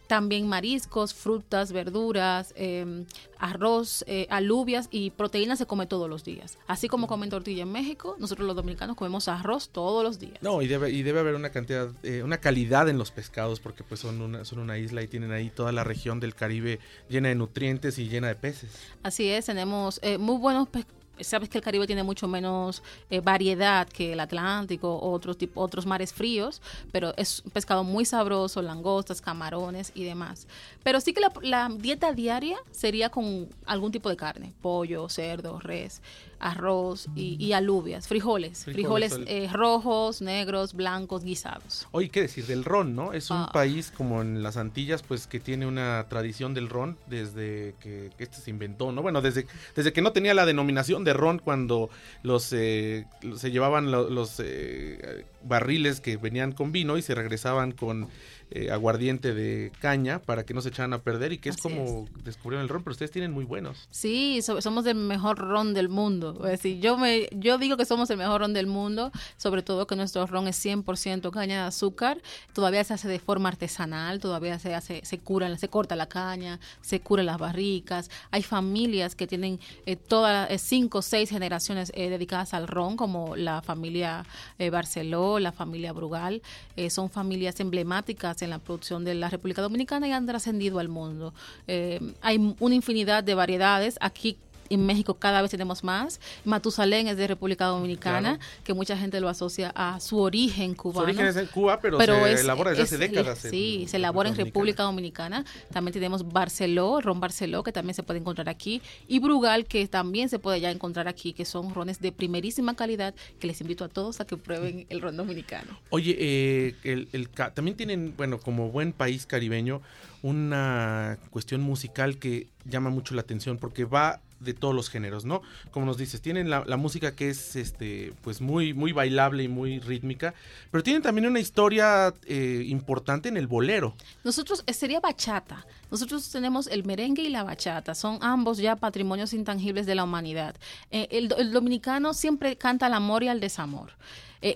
También 0.07 0.47
mariscos, 0.47 1.15
frutas, 1.15 1.73
verduras, 1.73 2.53
em, 2.57 3.07
arroz, 3.39 4.05
eh, 4.07 4.27
alubias 4.29 4.89
y 4.91 5.11
proteínas 5.11 5.59
se 5.59 5.67
come 5.67 5.87
todos 5.87 6.11
los 6.11 6.25
días. 6.25 6.59
Así 6.67 6.89
como 6.89 7.07
comen 7.07 7.31
tortilla 7.31 7.63
en 7.63 7.73
México, 7.73 8.15
nosotros 8.19 8.47
los 8.47 8.55
dominicanos 8.55 8.97
comemos 8.97 9.29
arroz 9.29 9.71
todos 9.71 10.05
los 10.05 10.19
días. 10.19 10.43
No, 10.43 10.61
y 10.61 10.67
debe, 10.67 10.91
y 10.91 11.03
debe 11.03 11.21
haber 11.21 11.35
una 11.35 11.51
cantidad, 11.51 11.89
eh, 12.03 12.23
una 12.23 12.39
calidad 12.39 12.89
en 12.91 12.99
los 12.99 13.11
pescados 13.11 13.61
porque 13.61 13.83
pues 13.83 14.01
son 14.01 14.21
una, 14.21 14.45
son 14.45 14.59
una 14.59 14.77
isla 14.77 15.03
y 15.03 15.09
tienen 15.09 15.33
ahí 15.33 15.49
toda 15.49 15.73
la 15.73 15.85
región 15.85 16.21
del 16.21 16.35
Caribe 16.35 16.81
llena 17.09 17.29
de 17.29 17.35
nutrientes 17.37 17.99
y 17.99 18.09
llena 18.09 18.29
de 18.29 18.35
peces. 18.35 18.71
Así 19.03 19.31
es, 19.31 19.47
tenemos 19.47 20.01
eh, 20.03 20.19
muy 20.19 20.37
buenos 20.37 20.69
pescados 20.69 21.04
sabes 21.21 21.49
que 21.49 21.59
el 21.59 21.65
Caribe 21.65 21.87
tiene 21.87 22.03
mucho 22.03 22.29
menos 22.29 22.83
eh, 23.11 23.21
variedad 23.21 23.89
que 23.89 24.13
el 24.13 24.21
Atlántico 24.21 24.95
o 24.95 25.11
otros, 25.13 25.39
tipo, 25.39 25.61
otros 25.61 25.87
mares 25.87 26.13
fríos, 26.13 26.61
pero 26.93 27.15
es 27.17 27.43
un 27.45 27.51
pescado 27.51 27.85
muy 27.85 28.05
sabroso, 28.05 28.63
langostas, 28.63 29.21
camarones 29.21 29.93
y 29.95 30.05
demás. 30.05 30.47
Pero 30.83 31.01
sí 31.01 31.13
que 31.13 31.21
la, 31.21 31.33
la 31.43 31.69
dieta 31.69 32.13
diaria 32.13 32.57
sería 32.71 33.11
con 33.11 33.49
algún 33.67 33.93
tipo 33.93 34.09
de 34.09 34.17
carne, 34.17 34.53
pollo, 34.61 35.09
cerdo, 35.09 35.59
res 35.61 36.03
arroz 36.39 37.09
y, 37.15 37.53
alubias, 37.53 38.09
frijoles, 38.09 38.65
frijoles, 38.65 39.19
eh, 39.27 39.49
rojos, 39.53 40.23
negros, 40.23 40.75
blancos, 40.75 41.25
guisados. 41.25 41.87
Oye, 41.93 42.09
¿qué 42.09 42.23
decir 42.23 42.47
del 42.47 42.65
ron, 42.65 42.95
no? 42.95 43.13
Es 43.13 43.31
un 43.31 43.39
ah. 43.39 43.51
país 43.53 43.93
como 43.97 44.23
en 44.23 44.43
las 44.43 44.57
Antillas, 44.57 45.03
pues 45.03 45.27
que 45.27 45.41
tiene 45.41 45.67
una 45.67 46.07
tradición 46.09 46.55
del 46.55 46.69
ron 46.69 46.99
desde 47.07 47.75
que, 47.81 48.11
este 48.19 48.39
se 48.39 48.51
inventó, 48.51 48.93
¿no? 48.93 49.03
Bueno, 49.03 49.23
desde, 49.23 49.47
desde 49.75 49.93
que 49.93 50.03
no 50.03 50.13
tenía 50.13 50.35
la 50.35 50.47
denominación 50.47 51.05
de 51.05 51.13
ron 51.13 51.39
cuando 51.39 51.91
los 52.23 52.53
eh, 52.53 53.07
se 53.37 53.51
llevaban 53.51 53.91
los, 53.91 54.41
eh, 54.41 55.25
barriles 55.43 56.01
que 56.01 56.17
venían 56.17 56.53
con 56.53 56.73
vino 56.73 56.97
y 56.97 57.03
se 57.03 57.15
regresaban 57.15 57.73
con 57.73 58.09
eh, 58.57 58.71
aguardiente 58.71 59.35
de 59.35 59.73
caña 59.81 60.21
para 60.21 60.47
que 60.47 60.55
no 60.55 60.61
se 60.61 60.69
echaran 60.69 60.93
a 60.93 61.03
perder 61.03 61.33
y 61.33 61.39
que 61.39 61.49
es 61.49 61.57
como 61.57 62.07
descubrieron 62.23 62.63
el 62.63 62.69
ron, 62.69 62.85
pero 62.85 62.93
ustedes 62.93 63.11
tienen 63.11 63.33
muy 63.33 63.45
buenos. 63.45 63.89
Sí, 63.91 64.41
somos 64.43 64.87
el 64.87 64.95
mejor 64.95 65.39
ron 65.39 65.75
del 65.75 65.89
mundo. 65.89 66.37
Es 66.45 66.53
decir, 66.53 66.79
yo, 66.81 66.97
me, 66.97 67.29
yo 67.33 67.59
digo 67.59 67.77
que 67.77 67.85
somos 67.85 68.09
el 68.11 68.17
mejor 68.17 68.43
ron 68.43 68.53
del 68.53 68.69
mundo, 68.69 69.11
sobre 69.39 69.63
todo 69.63 69.89
que 69.89 69.97
nuestro 69.97 70.25
ron 70.29 70.47
es 70.47 70.65
100% 70.65 71.33
caña 71.33 71.63
de 71.63 71.67
azúcar, 71.67 72.23
todavía 72.53 72.85
se 72.85 72.95
hace 72.95 73.09
de 73.09 73.19
forma 73.19 73.49
artesanal, 73.49 74.21
todavía 74.21 74.61
se 74.61 74.73
hace, 74.73 75.01
se 75.05 75.19
cura, 75.19 75.59
se 75.59 75.69
corta 75.69 75.97
la 75.97 76.07
caña, 76.07 76.61
se 76.81 77.01
cura 77.01 77.25
las 77.25 77.39
barricas. 77.39 78.09
Hay 78.31 78.45
familias 78.45 79.17
que 79.17 79.27
tienen 79.27 79.59
eh, 79.85 79.97
todas 79.97 80.49
eh, 80.49 80.59
cinco 80.59 80.99
o 80.99 81.03
seis 81.03 81.29
generaciones 81.29 81.91
eh, 81.97 82.09
dedicadas 82.09 82.55
al 82.55 82.69
ron, 82.69 82.97
como 82.97 83.35
la 83.35 83.63
familia 83.63 84.25
Barceló, 84.71 85.41
la 85.41 85.51
familia 85.51 85.93
Brugal. 85.93 86.41
son 86.89 87.11
familias 87.11 87.59
emblemáticas 87.59 88.44
en 88.45 88.51
la 88.51 88.59
producción 88.59 89.05
de 89.05 89.15
la 89.15 89.29
República 89.29 89.63
Dominicana 89.63 90.09
y 90.09 90.13
han 90.13 90.27
trascendido 90.27 90.79
al 90.79 90.89
mundo. 90.89 91.35
Eh, 91.67 92.01
hay 92.21 92.55
una 92.59 92.75
infinidad 92.75 93.25
de 93.25 93.35
variedades. 93.35 93.97
Aquí 94.01 94.39
en 94.71 94.87
México 94.87 95.15
cada 95.15 95.43
vez 95.43 95.51
tenemos 95.51 95.85
más. 95.85 96.21
Matusalén 96.45 97.09
es 97.09 97.17
de 97.17 97.27
República 97.27 97.67
Dominicana, 97.67 98.39
que 98.65 98.75
mucha 98.75 98.97
gente 98.97 99.21
lo 99.21 99.29
asocia 99.29 99.73
a 99.75 100.01
su 100.01 100.19
origen 100.19 100.75
cubano. 100.75 101.01
Su 101.01 101.05
origen 101.05 101.27
es 101.27 101.37
en 101.37 101.47
Cuba, 101.47 101.81
pero, 101.81 101.99
se 101.99 102.41
elabora 102.41 102.71
desde 102.71 102.83
hace 102.83 102.99
décadas. 102.99 103.39
sí, 103.39 103.87
se 103.89 103.97
elabora 103.97 104.29
en 104.29 104.37
República 104.37 104.83
Dominicana. 104.83 105.45
También 105.73 105.93
tenemos 105.93 106.29
Barceló, 106.29 107.01
ron 107.01 107.21
Barceló, 107.21 107.63
que 107.63 107.73
también 107.73 107.95
se 107.95 108.03
puede 108.03 108.21
encontrar 108.21 108.49
aquí, 108.49 108.83
y 109.09 109.19
Brugal, 109.19 109.67
que 109.67 109.87
también 109.89 110.29
se 110.29 110.39
puede 110.39 110.61
ya 110.61 110.71
encontrar 110.71 111.09
aquí, 111.09 111.33
que 111.33 111.45
son 111.45 111.75
rones 111.75 112.01
de 112.01 112.13
primerísima 112.13 112.75
calidad, 112.75 113.15
que 113.39 113.47
les 113.47 113.61
invito 113.61 113.85
a 113.85 113.89
todos 113.89 114.21
a 114.21 114.27
que 114.27 114.37
prueben 114.37 114.87
el 114.89 115.01
ron 115.01 115.17
dominicano. 115.17 115.79
Oye, 115.91 116.17
eh, 116.19 116.75
el, 116.85 117.29
también 117.29 117.77
tienen, 117.77 118.15
bueno, 118.17 118.39
como 118.39 118.71
buen 118.71 118.93
país 118.93 119.27
caribeño, 119.27 119.81
una 120.23 121.19
cuestión 121.31 121.61
musical 121.61 122.19
que 122.19 122.49
llama 122.65 122.91
mucho 122.91 123.15
la 123.15 123.21
atención 123.21 123.59
porque 123.59 123.85
va 123.85 124.21
de 124.41 124.55
todos 124.55 124.75
los 124.75 124.91
géneros, 124.91 125.25
¿no? 125.25 125.43
Como 125.71 125.87
nos 125.87 125.97
dices, 125.97 126.21
tienen 126.21 126.51
la, 126.51 126.77
música 126.77 127.15
que 127.15 127.31
es 127.31 127.57
este 127.57 128.13
pues 128.23 128.41
muy, 128.41 128.75
muy 128.75 128.93
bailable 128.93 129.43
y 129.43 129.49
muy 129.49 129.79
rítmica, 129.79 130.35
pero 130.71 130.83
tienen 130.83 131.03
también 131.03 131.27
una 131.27 131.41
historia 131.41 132.13
eh, 132.27 132.65
importante 132.67 133.29
en 133.29 133.37
el 133.37 133.47
bolero. 133.47 133.95
Nosotros, 134.25 134.63
eh, 134.67 134.75
sería 134.75 135.01
bachata. 135.01 135.67
Nosotros 135.91 136.31
tenemos 136.31 136.67
el 136.67 136.85
merengue 136.85 137.23
y 137.23 137.29
la 137.29 137.45
bachata, 137.45 137.95
son 137.95 138.19
ambos 138.21 138.59
ya 138.59 138.77
patrimonios 138.77 139.33
intangibles 139.33 139.87
de 139.87 139.95
la 139.95 140.05
humanidad. 140.05 140.57
Eh, 140.91 141.09
el, 141.11 141.53
dominicano 141.53 142.15
siempre 142.15 142.57
canta 142.57 142.87
al 142.87 142.95
amor 142.95 143.23
y 143.23 143.29
al 143.29 143.41
desamor. 143.41 143.93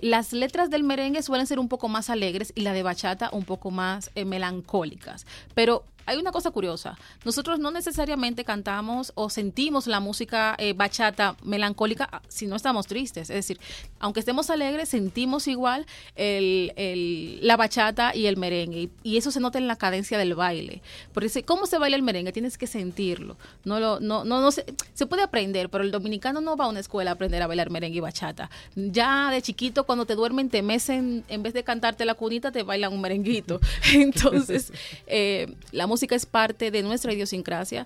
Las 0.03 0.33
letras 0.33 0.69
del 0.69 0.83
merengue 0.83 1.23
suelen 1.23 1.47
ser 1.47 1.57
un 1.57 1.67
poco 1.67 1.87
más 1.87 2.11
alegres 2.11 2.53
y 2.53 2.61
la 2.61 2.73
de 2.73 2.83
bachata 2.83 3.31
un 3.33 3.43
poco 3.43 3.71
más 3.71 4.11
melancólicas. 4.13 5.25
Pero 5.55 5.83
hay 6.09 6.17
una 6.17 6.31
cosa 6.31 6.49
curiosa. 6.49 6.97
Nosotros 7.23 7.59
no 7.59 7.69
necesariamente 7.69 8.43
cantamos 8.43 9.11
o 9.15 9.29
sentimos 9.29 9.85
la 9.85 9.99
música 9.99 10.55
eh, 10.57 10.73
bachata 10.73 11.35
melancólica 11.43 12.09
ah, 12.11 12.21
si 12.27 12.47
no 12.47 12.55
estamos 12.55 12.87
tristes. 12.87 13.29
Es 13.29 13.35
decir, 13.35 13.59
aunque 13.99 14.21
estemos 14.21 14.49
alegres, 14.49 14.89
sentimos 14.89 15.47
igual 15.47 15.85
el, 16.15 16.73
el, 16.77 17.45
la 17.45 17.57
bachata 17.57 18.15
y 18.15 18.25
el 18.25 18.37
merengue. 18.37 18.81
Y, 18.81 18.91
y, 19.03 19.17
eso 19.17 19.29
se 19.29 19.39
nota 19.39 19.59
en 19.59 19.67
la 19.67 19.75
cadencia 19.75 20.17
del 20.17 20.33
baile. 20.33 20.81
Porque 21.13 21.43
¿cómo 21.43 21.67
se 21.67 21.77
baila 21.77 21.95
el 21.95 22.01
merengue? 22.01 22.31
Tienes 22.31 22.57
que 22.57 22.65
sentirlo. 22.65 23.37
No, 23.63 23.79
lo, 23.79 23.99
no, 23.99 24.23
no, 24.23 24.41
no 24.41 24.51
se, 24.51 24.65
se 24.95 25.05
puede 25.05 25.21
aprender, 25.21 25.69
pero 25.69 25.83
el 25.83 25.91
dominicano 25.91 26.41
no 26.41 26.57
va 26.57 26.65
a 26.65 26.69
una 26.69 26.79
escuela 26.79 27.11
a 27.11 27.13
aprender 27.13 27.43
a 27.43 27.47
bailar 27.47 27.69
merengue 27.69 27.97
y 27.97 28.01
bachata. 28.01 28.49
Ya 28.75 29.29
de 29.29 29.43
chiquito, 29.43 29.83
cuando 29.85 30.05
te 30.05 30.15
duermen, 30.15 30.49
te 30.49 30.63
mecen, 30.63 31.23
en 31.29 31.43
vez 31.43 31.53
de 31.53 31.63
cantarte 31.63 32.03
la 32.05 32.15
cunita, 32.15 32.51
te 32.51 32.63
bailan 32.63 32.93
un 32.93 33.01
merenguito. 33.01 33.59
Entonces, 33.93 34.73
eh, 35.07 35.53
la 35.71 35.85
música 35.85 35.98
música 35.99 36.15
es 36.15 36.25
parte 36.25 36.71
de 36.71 36.81
nuestra 36.81 37.11
idiosincrasia. 37.11 37.85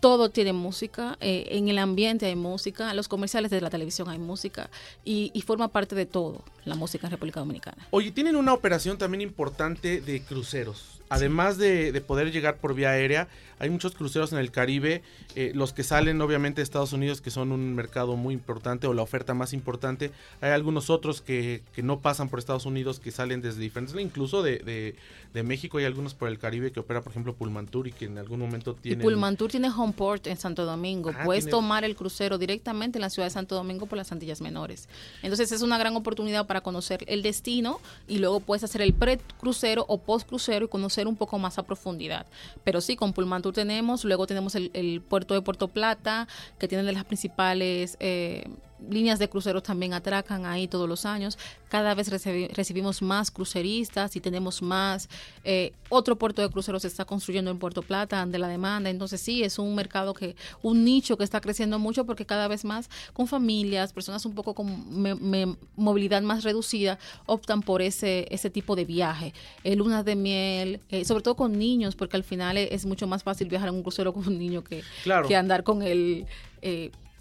Todo 0.00 0.30
tiene 0.30 0.52
música, 0.52 1.16
eh, 1.20 1.46
en 1.50 1.68
el 1.68 1.78
ambiente 1.78 2.26
hay 2.26 2.34
música, 2.34 2.90
en 2.90 2.96
los 2.96 3.06
comerciales 3.06 3.52
de 3.52 3.60
la 3.60 3.70
televisión 3.70 4.08
hay 4.08 4.18
música 4.18 4.68
y, 5.04 5.30
y, 5.32 5.42
forma 5.42 5.68
parte 5.68 5.94
de 5.94 6.06
todo 6.06 6.42
la 6.64 6.74
música 6.74 7.06
en 7.06 7.12
República 7.12 7.38
Dominicana. 7.38 7.86
Oye, 7.92 8.10
tienen 8.10 8.34
una 8.34 8.52
operación 8.52 8.98
también 8.98 9.20
importante 9.20 10.00
de 10.00 10.22
cruceros. 10.22 11.01
Además 11.12 11.58
de, 11.58 11.92
de, 11.92 12.00
poder 12.00 12.32
llegar 12.32 12.56
por 12.56 12.74
vía 12.74 12.90
aérea, 12.90 13.28
hay 13.62 13.70
muchos 13.70 13.94
cruceros 13.94 14.32
en 14.32 14.38
el 14.38 14.50
Caribe, 14.50 15.02
eh, 15.36 15.52
los 15.54 15.72
que 15.72 15.84
salen 15.84 16.20
obviamente 16.20 16.60
de 16.60 16.64
Estados 16.64 16.92
Unidos, 16.92 17.20
que 17.20 17.30
son 17.30 17.52
un 17.52 17.76
mercado 17.76 18.16
muy 18.16 18.34
importante 18.34 18.88
o 18.88 18.92
la 18.92 19.02
oferta 19.02 19.34
más 19.34 19.52
importante. 19.52 20.10
Hay 20.40 20.50
algunos 20.50 20.90
otros 20.90 21.20
que, 21.20 21.62
que 21.72 21.84
no 21.84 22.00
pasan 22.00 22.28
por 22.28 22.40
Estados 22.40 22.66
Unidos, 22.66 22.98
que 22.98 23.12
salen 23.12 23.40
desde 23.40 23.60
diferentes, 23.60 23.94
incluso 24.00 24.42
de, 24.42 24.58
de, 24.58 24.96
de, 25.32 25.42
México 25.44 25.78
hay 25.78 25.84
algunos 25.84 26.14
por 26.14 26.28
el 26.28 26.40
Caribe 26.40 26.72
que 26.72 26.80
opera, 26.80 27.02
por 27.02 27.12
ejemplo, 27.12 27.34
Pulmantur 27.34 27.86
y 27.86 27.92
que 27.92 28.06
en 28.06 28.18
algún 28.18 28.40
momento 28.40 28.74
tiene... 28.74 29.04
Pulmantur 29.04 29.50
tiene 29.50 29.70
homeport 29.70 30.26
en 30.26 30.36
Santo 30.36 30.64
Domingo. 30.64 31.12
Ah, 31.14 31.22
Puedes 31.24 31.44
tiene... 31.44 31.52
tomar 31.52 31.84
el 31.84 31.94
crucero 31.94 32.38
directamente 32.38 32.98
en 32.98 33.02
la 33.02 33.10
ciudad 33.10 33.26
de 33.26 33.30
Santo 33.30 33.54
Domingo 33.54 33.86
por 33.86 33.96
las 33.96 34.10
Antillas 34.10 34.40
Menores. 34.40 34.88
Entonces 35.22 35.52
es 35.52 35.62
una 35.62 35.78
gran 35.78 35.94
oportunidad 35.94 36.48
para 36.48 36.62
conocer 36.62 37.04
el 37.06 37.22
destino 37.22 37.80
y 38.08 38.18
luego 38.18 38.40
puedes 38.40 38.64
hacer 38.64 38.82
el 38.82 38.92
pre-crucero 38.92 39.84
o 39.86 39.98
post-crucero 39.98 40.64
y 40.64 40.68
conocer 40.68 41.01
un 41.06 41.16
poco 41.16 41.38
más 41.38 41.58
a 41.58 41.62
profundidad. 41.62 42.26
Pero 42.64 42.80
sí, 42.80 42.96
con 42.96 43.12
Pulmantur 43.12 43.52
tenemos, 43.52 44.04
luego 44.04 44.26
tenemos 44.26 44.54
el, 44.54 44.70
el 44.74 45.00
puerto 45.00 45.34
de 45.34 45.42
Puerto 45.42 45.68
Plata, 45.68 46.28
que 46.58 46.68
tiene 46.68 46.84
de 46.84 46.92
las 46.92 47.04
principales 47.04 47.96
eh, 48.00 48.44
líneas 48.90 49.18
de 49.18 49.28
cruceros 49.28 49.62
también 49.62 49.94
atracan 49.94 50.46
ahí 50.46 50.68
todos 50.68 50.88
los 50.88 51.04
años. 51.04 51.38
Cada 51.68 51.94
vez 51.94 52.08
recibi 52.08 52.48
recibimos 52.48 53.02
más 53.02 53.30
cruceristas 53.30 54.16
y 54.16 54.20
tenemos 54.20 54.62
más. 54.62 55.08
Eh, 55.44 55.72
otro 55.88 56.16
puerto 56.16 56.42
de 56.42 56.48
cruceros 56.48 56.82
se 56.82 56.88
está 56.88 57.04
construyendo 57.04 57.50
en 57.50 57.58
Puerto 57.58 57.82
Plata 57.82 58.24
de 58.26 58.38
la 58.38 58.48
demanda. 58.48 58.90
Entonces 58.90 59.20
sí, 59.20 59.42
es 59.42 59.58
un 59.58 59.74
mercado 59.74 60.14
que, 60.14 60.36
un 60.62 60.84
nicho 60.84 61.16
que 61.16 61.24
está 61.24 61.40
creciendo 61.40 61.78
mucho 61.78 62.04
porque 62.04 62.26
cada 62.26 62.48
vez 62.48 62.64
más 62.64 62.88
con 63.12 63.26
familias, 63.26 63.92
personas 63.92 64.24
un 64.26 64.34
poco 64.34 64.54
con 64.54 65.02
me, 65.02 65.14
me, 65.14 65.56
movilidad 65.76 66.22
más 66.22 66.44
reducida, 66.44 66.98
optan 67.26 67.62
por 67.62 67.82
ese, 67.82 68.26
ese 68.30 68.50
tipo 68.50 68.76
de 68.76 68.84
viaje. 68.84 69.34
Eh, 69.64 69.76
lunas 69.76 70.04
de 70.04 70.16
miel, 70.16 70.80
eh, 70.88 71.04
sobre 71.04 71.22
todo 71.22 71.36
con 71.36 71.58
niños, 71.58 71.96
porque 71.96 72.16
al 72.16 72.24
final 72.24 72.56
es 72.56 72.86
mucho 72.86 73.06
más 73.06 73.22
fácil 73.22 73.48
viajar 73.48 73.68
en 73.68 73.76
un 73.76 73.82
crucero 73.82 74.12
con 74.12 74.26
un 74.26 74.38
niño 74.38 74.62
que, 74.62 74.82
claro. 75.02 75.28
que 75.28 75.36
andar 75.36 75.62
con 75.62 75.82
el 75.82 76.26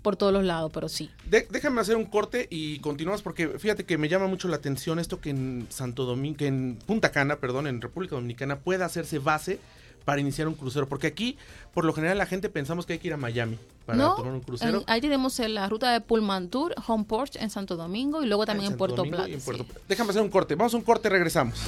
por 0.02 0.16
todos 0.16 0.34
los 0.34 0.44
lados, 0.44 0.72
pero 0.74 0.90
sí. 0.90 1.10
De, 1.26 1.48
déjame 1.50 1.82
hacer 1.82 1.96
un 1.96 2.06
corte 2.06 2.48
y 2.50 2.80
continuamos 2.80 3.22
porque 3.22 3.48
fíjate 3.48 3.86
que 3.86 3.98
me 3.98 4.10
llama 4.10 4.28
mucho 4.28 4.48
la 4.48 4.58
atención 4.58 5.00
esto 5.00 5.22
que 5.22 5.30
en 5.30 5.68
Santo 5.70 6.06
Domingo, 6.06 6.38
que 6.38 6.48
en 6.48 6.78
Punta 6.86 7.12
Cana, 7.12 7.38
perdón, 7.38 7.68
en 7.68 7.82
República 7.82 8.16
Dominicana 8.16 8.60
pueda 8.60 8.86
hacerse 8.86 9.20
base 9.20 9.60
para 10.06 10.20
iniciar 10.20 10.48
un 10.48 10.56
crucero, 10.56 10.88
porque 10.88 11.08
aquí 11.08 11.38
por 11.74 11.86
lo 11.86 11.94
general 11.94 12.18
la 12.18 12.26
gente 12.26 12.50
pensamos 12.50 12.86
que 12.86 12.94
hay 12.94 13.00
que 13.00 13.08
ir 13.08 13.14
a 13.14 13.18
Miami 13.18 13.60
para 13.86 13.98
no, 13.98 14.16
tomar 14.16 14.34
un 14.34 14.42
crucero. 14.42 14.80
En, 14.80 14.84
ahí 14.88 15.02
tenemos 15.02 15.38
la 15.40 15.70
ruta 15.70 15.92
de 15.94 16.02
Pullman 16.02 16.50
Tour, 16.50 16.74
Homeport 16.88 17.36
en 17.36 17.50
Santo 17.50 17.76
Domingo 17.76 18.24
y 18.24 18.26
luego 18.26 18.46
también 18.46 18.68
en, 18.68 18.72
en 18.74 18.78
Puerto 18.78 18.98
Domingo 18.98 19.18
Plata. 19.18 19.32
En 19.32 19.42
Puerto... 19.42 19.64
Sí. 19.64 19.80
Déjame 19.88 20.10
hacer 20.10 20.22
un 20.22 20.30
corte, 20.30 20.56
vamos 20.56 20.74
a 20.74 20.78
un 20.78 20.84
corte, 20.84 21.10
regresamos. 21.10 21.60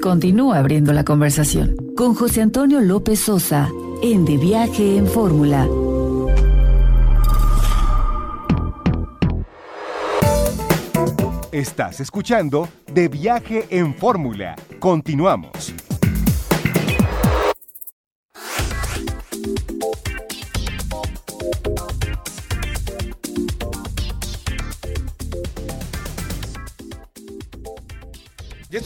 Continúa 0.00 0.58
abriendo 0.58 0.94
la 0.94 1.04
conversación 1.04 1.76
con 1.94 2.14
José 2.14 2.40
Antonio 2.40 2.80
López 2.80 3.20
Sosa 3.20 3.68
en 4.02 4.24
De 4.24 4.38
Viaje 4.38 4.96
en 4.96 5.06
Fórmula. 5.06 5.68
Estás 11.52 12.00
escuchando 12.00 12.68
De 12.92 13.08
Viaje 13.08 13.66
en 13.68 13.94
Fórmula. 13.94 14.56
Continuamos. 14.78 15.74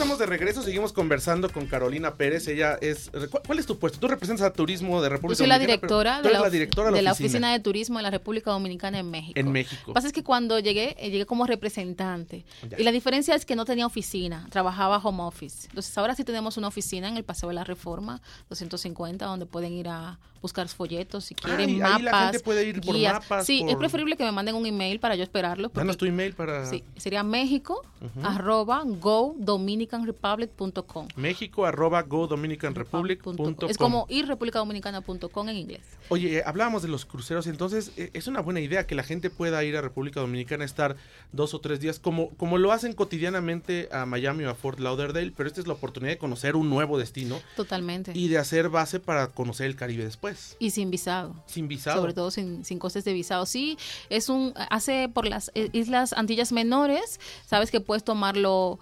Estamos 0.04 0.18
de 0.18 0.26
regreso, 0.26 0.62
seguimos 0.62 0.92
conversando 0.92 1.48
con 1.50 1.66
Carolina 1.66 2.14
Pérez. 2.16 2.46
Ella 2.46 2.76
es. 2.80 3.10
¿Cuál 3.46 3.58
es 3.58 3.64
tu 3.64 3.78
puesto? 3.78 3.98
Tú 3.98 4.06
representas 4.06 4.44
a 4.44 4.52
Turismo 4.52 5.00
de 5.00 5.08
República 5.08 5.32
Yo 5.32 5.36
soy 5.36 5.46
Dominicana. 5.46 5.66
la 5.66 5.76
directora, 5.78 6.22
de 6.22 6.30
la, 6.30 6.40
la, 6.40 6.50
directora 6.50 6.90
de 6.90 6.96
la, 6.96 7.02
la 7.02 7.12
oficina. 7.12 7.28
oficina. 7.28 7.52
de 7.52 7.60
Turismo 7.60 7.98
de 7.98 8.02
la 8.02 8.10
República 8.10 8.50
Dominicana 8.50 8.98
en 8.98 9.10
México. 9.10 9.40
En 9.40 9.50
México. 9.50 9.80
Lo 9.82 9.86
que 9.88 9.92
pasa 9.94 10.08
es 10.08 10.12
que 10.12 10.22
cuando 10.22 10.58
llegué, 10.58 10.94
eh, 10.98 11.10
llegué 11.10 11.24
como 11.24 11.46
representante. 11.46 12.44
Ya. 12.68 12.78
Y 12.78 12.84
la 12.84 12.92
diferencia 12.92 13.34
es 13.34 13.46
que 13.46 13.56
no 13.56 13.64
tenía 13.64 13.86
oficina, 13.86 14.46
trabajaba 14.50 14.98
home 14.98 15.22
office. 15.22 15.68
Entonces 15.68 15.96
ahora 15.96 16.14
sí 16.14 16.22
tenemos 16.22 16.58
una 16.58 16.68
oficina 16.68 17.08
en 17.08 17.16
el 17.16 17.24
Paseo 17.24 17.48
de 17.48 17.54
la 17.54 17.64
Reforma 17.64 18.20
250, 18.50 19.24
donde 19.24 19.46
pueden 19.46 19.72
ir 19.72 19.88
a 19.88 20.18
buscar 20.44 20.68
folletos 20.68 21.24
si 21.24 21.34
quieren, 21.34 21.78
mapas. 21.78 21.96
Ahí 21.96 22.02
la 22.02 22.18
gente 22.24 22.40
puede 22.40 22.68
ir 22.68 22.80
por 22.82 22.94
guías. 22.94 23.14
mapas. 23.14 23.46
Sí, 23.46 23.60
por... 23.62 23.70
es 23.70 23.76
preferible 23.76 24.14
que 24.14 24.24
me 24.24 24.32
manden 24.32 24.54
un 24.54 24.66
email 24.66 25.00
para 25.00 25.16
yo 25.16 25.22
esperarlos. 25.22 25.72
Danos 25.72 25.96
tu 25.96 26.04
email 26.04 26.34
para. 26.34 26.66
Sí, 26.66 26.84
sería 26.96 27.22
México, 27.22 27.82
uh 28.02 28.04
-huh. 28.04 28.26
arroba, 28.36 28.82
go, 28.84 29.34
Dominican 29.38 29.93
Republic 30.02 30.50
Com. 30.86 31.06
México 31.16 31.64
arroba 31.64 32.02
go 32.02 32.26
Dominican 32.26 32.74
Republic 32.74 33.22
Es 33.68 33.78
como 33.78 34.06
ir 34.08 34.26
republicadominicana.com 34.26 35.48
en 35.48 35.56
inglés. 35.56 35.82
Oye, 36.08 36.38
eh, 36.38 36.42
hablábamos 36.44 36.82
de 36.82 36.88
los 36.88 37.04
cruceros, 37.04 37.46
entonces 37.46 37.92
eh, 37.96 38.10
es 38.12 38.26
una 38.26 38.40
buena 38.40 38.60
idea 38.60 38.86
que 38.86 38.94
la 38.94 39.02
gente 39.02 39.30
pueda 39.30 39.62
ir 39.64 39.76
a 39.76 39.80
República 39.80 40.20
Dominicana, 40.20 40.64
estar 40.64 40.96
dos 41.32 41.54
o 41.54 41.60
tres 41.60 41.80
días, 41.80 41.98
como, 41.98 42.30
como 42.30 42.58
lo 42.58 42.72
hacen 42.72 42.92
cotidianamente 42.92 43.88
a 43.92 44.06
Miami 44.06 44.44
o 44.44 44.50
a 44.50 44.54
Fort 44.54 44.80
Lauderdale, 44.80 45.32
pero 45.36 45.48
esta 45.48 45.60
es 45.60 45.66
la 45.66 45.74
oportunidad 45.74 46.12
de 46.12 46.18
conocer 46.18 46.56
un 46.56 46.68
nuevo 46.68 46.98
destino. 46.98 47.40
Totalmente. 47.56 48.12
Y 48.14 48.28
de 48.28 48.38
hacer 48.38 48.68
base 48.68 49.00
para 49.00 49.28
conocer 49.28 49.66
el 49.66 49.76
Caribe 49.76 50.04
después. 50.04 50.56
Y 50.58 50.70
sin 50.70 50.90
visado. 50.90 51.34
Sin 51.46 51.68
visado. 51.68 52.00
Sobre 52.00 52.14
todo 52.14 52.30
sin, 52.30 52.64
sin 52.64 52.78
costes 52.78 53.04
de 53.04 53.12
visado. 53.12 53.46
Sí, 53.46 53.78
es 54.10 54.28
un, 54.28 54.52
hace 54.70 55.08
por 55.08 55.26
las 55.26 55.50
eh, 55.54 55.70
Islas 55.72 56.12
Antillas 56.12 56.52
Menores, 56.52 57.20
sabes 57.46 57.70
que 57.70 57.80
puedes 57.80 58.04
tomarlo 58.04 58.78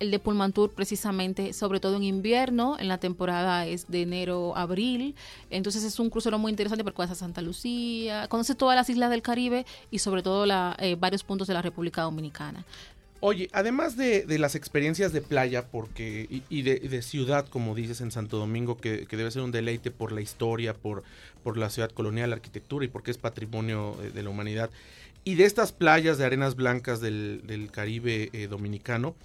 el 0.00 0.10
de 0.10 0.18
Pullmantur 0.18 0.72
precisamente, 0.72 1.52
sobre 1.52 1.80
todo 1.80 1.96
en 1.96 2.04
invierno, 2.04 2.76
en 2.78 2.88
la 2.88 2.98
temporada 2.98 3.66
es 3.66 3.88
de 3.88 4.02
enero 4.02 4.56
abril, 4.56 5.14
entonces 5.50 5.84
es 5.84 5.98
un 5.98 6.10
crucero 6.10 6.38
muy 6.38 6.50
interesante 6.50 6.84
porque 6.84 7.02
a 7.02 7.14
Santa 7.14 7.42
Lucía, 7.42 8.28
conoce 8.28 8.54
todas 8.54 8.76
las 8.76 8.88
islas 8.90 9.10
del 9.10 9.22
Caribe 9.22 9.66
y 9.90 9.98
sobre 10.00 10.22
todo 10.22 10.46
la, 10.46 10.76
eh, 10.78 10.96
varios 10.98 11.24
puntos 11.24 11.48
de 11.48 11.54
la 11.54 11.62
República 11.62 12.02
Dominicana. 12.02 12.64
Oye, 13.20 13.48
además 13.52 13.96
de, 13.96 14.24
de, 14.24 14.38
las 14.38 14.54
experiencias 14.54 15.12
de 15.12 15.20
playa 15.20 15.66
porque 15.66 16.28
y, 16.30 16.44
y 16.48 16.62
de, 16.62 16.76
de, 16.78 17.02
ciudad, 17.02 17.48
como 17.48 17.74
dices 17.74 18.00
en 18.00 18.12
Santo 18.12 18.38
Domingo, 18.38 18.76
que, 18.76 19.06
que, 19.06 19.16
debe 19.16 19.32
ser 19.32 19.42
un 19.42 19.50
deleite 19.50 19.90
por 19.90 20.12
la 20.12 20.20
historia, 20.20 20.72
por, 20.72 21.02
por 21.42 21.56
la 21.56 21.68
ciudad 21.68 21.90
colonial, 21.90 22.30
la 22.30 22.36
arquitectura 22.36 22.84
y 22.84 22.88
porque 22.88 23.10
es 23.10 23.18
patrimonio 23.18 23.96
de, 24.00 24.12
de 24.12 24.22
la 24.22 24.30
humanidad, 24.30 24.70
y 25.24 25.34
de 25.34 25.44
estas 25.44 25.72
playas 25.72 26.16
de 26.16 26.24
arenas 26.24 26.54
blancas 26.54 27.00
del, 27.00 27.42
del 27.44 27.70
Caribe 27.70 28.30
eh, 28.32 28.46
dominicano, 28.46 29.16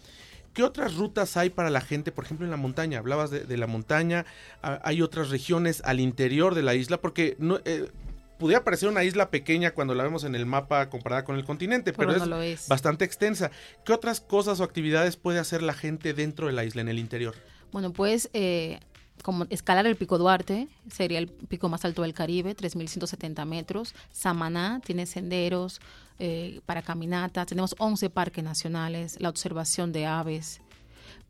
¿Qué 0.53 0.63
otras 0.63 0.95
rutas 0.95 1.35
hay 1.37 1.49
para 1.49 1.69
la 1.69 1.81
gente, 1.81 2.11
por 2.11 2.25
ejemplo, 2.25 2.45
en 2.45 2.51
la 2.51 2.57
montaña? 2.57 2.99
Hablabas 2.99 3.31
de, 3.31 3.41
de 3.45 3.57
la 3.57 3.67
montaña, 3.67 4.25
hay 4.61 5.01
otras 5.01 5.29
regiones 5.29 5.81
al 5.85 5.99
interior 5.99 6.55
de 6.55 6.61
la 6.61 6.75
isla, 6.75 7.01
porque 7.01 7.35
no, 7.39 7.59
eh, 7.65 7.89
pudiera 8.37 8.63
parecer 8.63 8.89
una 8.89 9.03
isla 9.03 9.29
pequeña 9.29 9.71
cuando 9.71 9.95
la 9.95 10.03
vemos 10.03 10.23
en 10.25 10.35
el 10.35 10.45
mapa 10.45 10.89
comparada 10.89 11.23
con 11.23 11.37
el 11.37 11.45
continente, 11.45 11.93
pero, 11.93 12.09
Pero 12.09 12.19
no 12.19 12.23
es, 12.25 12.29
lo 12.29 12.41
es. 12.41 12.67
bastante 12.67 13.05
extensa. 13.05 13.51
¿Qué 13.85 13.93
otras 13.93 14.21
cosas 14.21 14.59
o 14.59 14.63
actividades 14.63 15.15
puede 15.17 15.39
hacer 15.39 15.63
la 15.63 15.73
gente 15.73 16.13
dentro 16.13 16.47
de 16.47 16.53
la 16.53 16.65
isla, 16.65 16.81
en 16.81 16.89
el 16.89 16.99
interior? 16.99 17.35
Bueno, 17.71 17.93
pues 17.93 18.29
eh, 18.33 18.79
como 19.21 19.45
escalar 19.49 19.85
el 19.85 19.95
Pico 19.95 20.17
Duarte, 20.17 20.67
sería 20.91 21.19
el 21.19 21.27
pico 21.27 21.69
más 21.69 21.85
alto 21.85 22.01
del 22.01 22.13
Caribe, 22.13 22.55
3.170 22.55 23.45
metros. 23.45 23.93
Samaná 24.11 24.81
tiene 24.83 25.05
senderos 25.05 25.79
eh, 26.19 26.61
para 26.65 26.81
caminatas. 26.81 27.47
Tenemos 27.47 27.75
11 27.77 28.09
parques 28.09 28.43
nacionales, 28.43 29.17
la 29.21 29.29
observación 29.29 29.91
de 29.91 30.05
aves. 30.05 30.61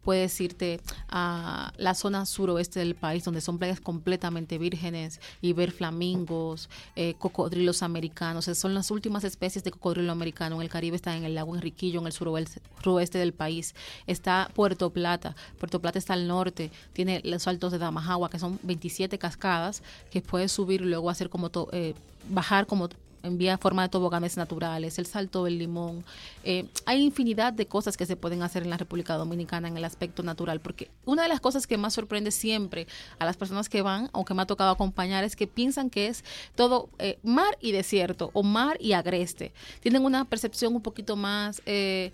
Puedes 0.04 0.40
irte 0.42 0.80
a 1.10 1.72
la 1.78 1.96
zona 1.96 2.26
suroeste 2.26 2.80
del 2.80 2.96
país, 2.96 3.24
donde 3.24 3.42
son 3.42 3.58
playas 3.58 3.80
completamente 3.80 4.58
vírgenes, 4.58 5.20
y 5.42 5.54
ver 5.54 5.72
flamingos, 5.72 6.70
eh, 6.96 7.16
cocodrilos 7.18 7.84
americanos. 7.84 8.46
Son 8.46 8.74
las 8.74 8.92
últimas 8.92 9.24
especies 9.24 9.64
de 9.64 9.72
cocodrilo 9.72 10.12
americano. 10.12 10.56
En 10.58 10.62
el 10.62 10.70
Caribe 10.70 10.96
está 10.96 11.16
en 11.16 11.24
el 11.24 11.36
lago 11.36 11.56
Enriquillo, 11.56 12.00
en 12.02 12.08
el 12.08 12.14
suroeste, 12.14 12.62
suroeste 12.84 13.18
del 13.18 13.34
país. 13.34 13.76
Está 14.08 14.50
Puerto 14.54 14.90
Plata. 14.90 15.36
Puerto 15.60 15.80
Plata 15.82 16.00
está 16.00 16.14
al 16.14 16.28
norte. 16.28 16.72
Tiene 16.94 17.22
los 17.24 17.48
altos 17.48 17.72
de 17.72 17.78
Damajagua, 17.78 18.30
que 18.30 18.40
son 18.40 18.60
27 18.64 19.18
cascadas, 19.18 19.84
que 20.12 20.22
puedes 20.22 20.52
subir 20.52 20.82
y 20.82 20.86
luego 20.86 21.10
hacer 21.10 21.30
como 21.30 21.50
to- 21.50 21.70
eh, 21.72 21.94
bajar 22.30 22.68
como 22.68 22.90
en 23.24 23.38
vía 23.38 23.58
forma 23.58 23.84
de 23.84 23.90
toboganes 23.90 24.38
naturales, 24.38 25.00
el 25.00 25.06
salto 25.06 25.46
del 25.46 25.58
limón. 25.58 26.04
Eh, 26.44 26.66
hay 26.86 27.02
infinidad 27.02 27.54
de 27.54 27.66
cosas 27.66 27.98
que 27.98 28.06
se 28.06 28.16
pueden 28.16 28.44
hacer 28.44 28.64
en 28.64 28.70
la 28.70 28.78
República 28.78 29.16
Dominicana 29.16 29.68
en 29.68 29.78
el 29.78 29.86
aspecto 29.86 30.24
natural, 30.24 30.60
porque 30.60 30.90
una 31.06 31.24
de 31.24 31.30
las 31.30 31.40
cosas 31.40 31.66
que 31.66 31.78
más 31.78 31.94
sorprende 31.94 32.32
siempre 32.32 32.86
a 33.20 33.26
las 33.26 33.38
personas 33.38 33.70
que 33.70 33.82
van 33.82 34.10
o 34.12 34.26
que 34.26 34.34
me 34.34 34.42
ha 34.42 34.46
tocado 34.46 34.72
acompañar 34.72 35.24
es 35.24 35.36
que 35.36 35.48
piensan 35.48 35.90
que 35.90 36.08
es 36.08 36.24
todo 36.56 36.90
eh, 37.00 37.18
mar 37.24 37.58
y 37.62 37.72
desierto 37.72 38.30
o 38.34 38.44
mar 38.44 38.78
y 38.80 38.94
agreste. 38.94 39.54
Tienen 39.80 40.04
una 40.06 40.26
percepción 40.26 40.76
un 40.76 40.82
poquito 40.82 41.16
más... 41.16 41.62
eh, 41.66 42.12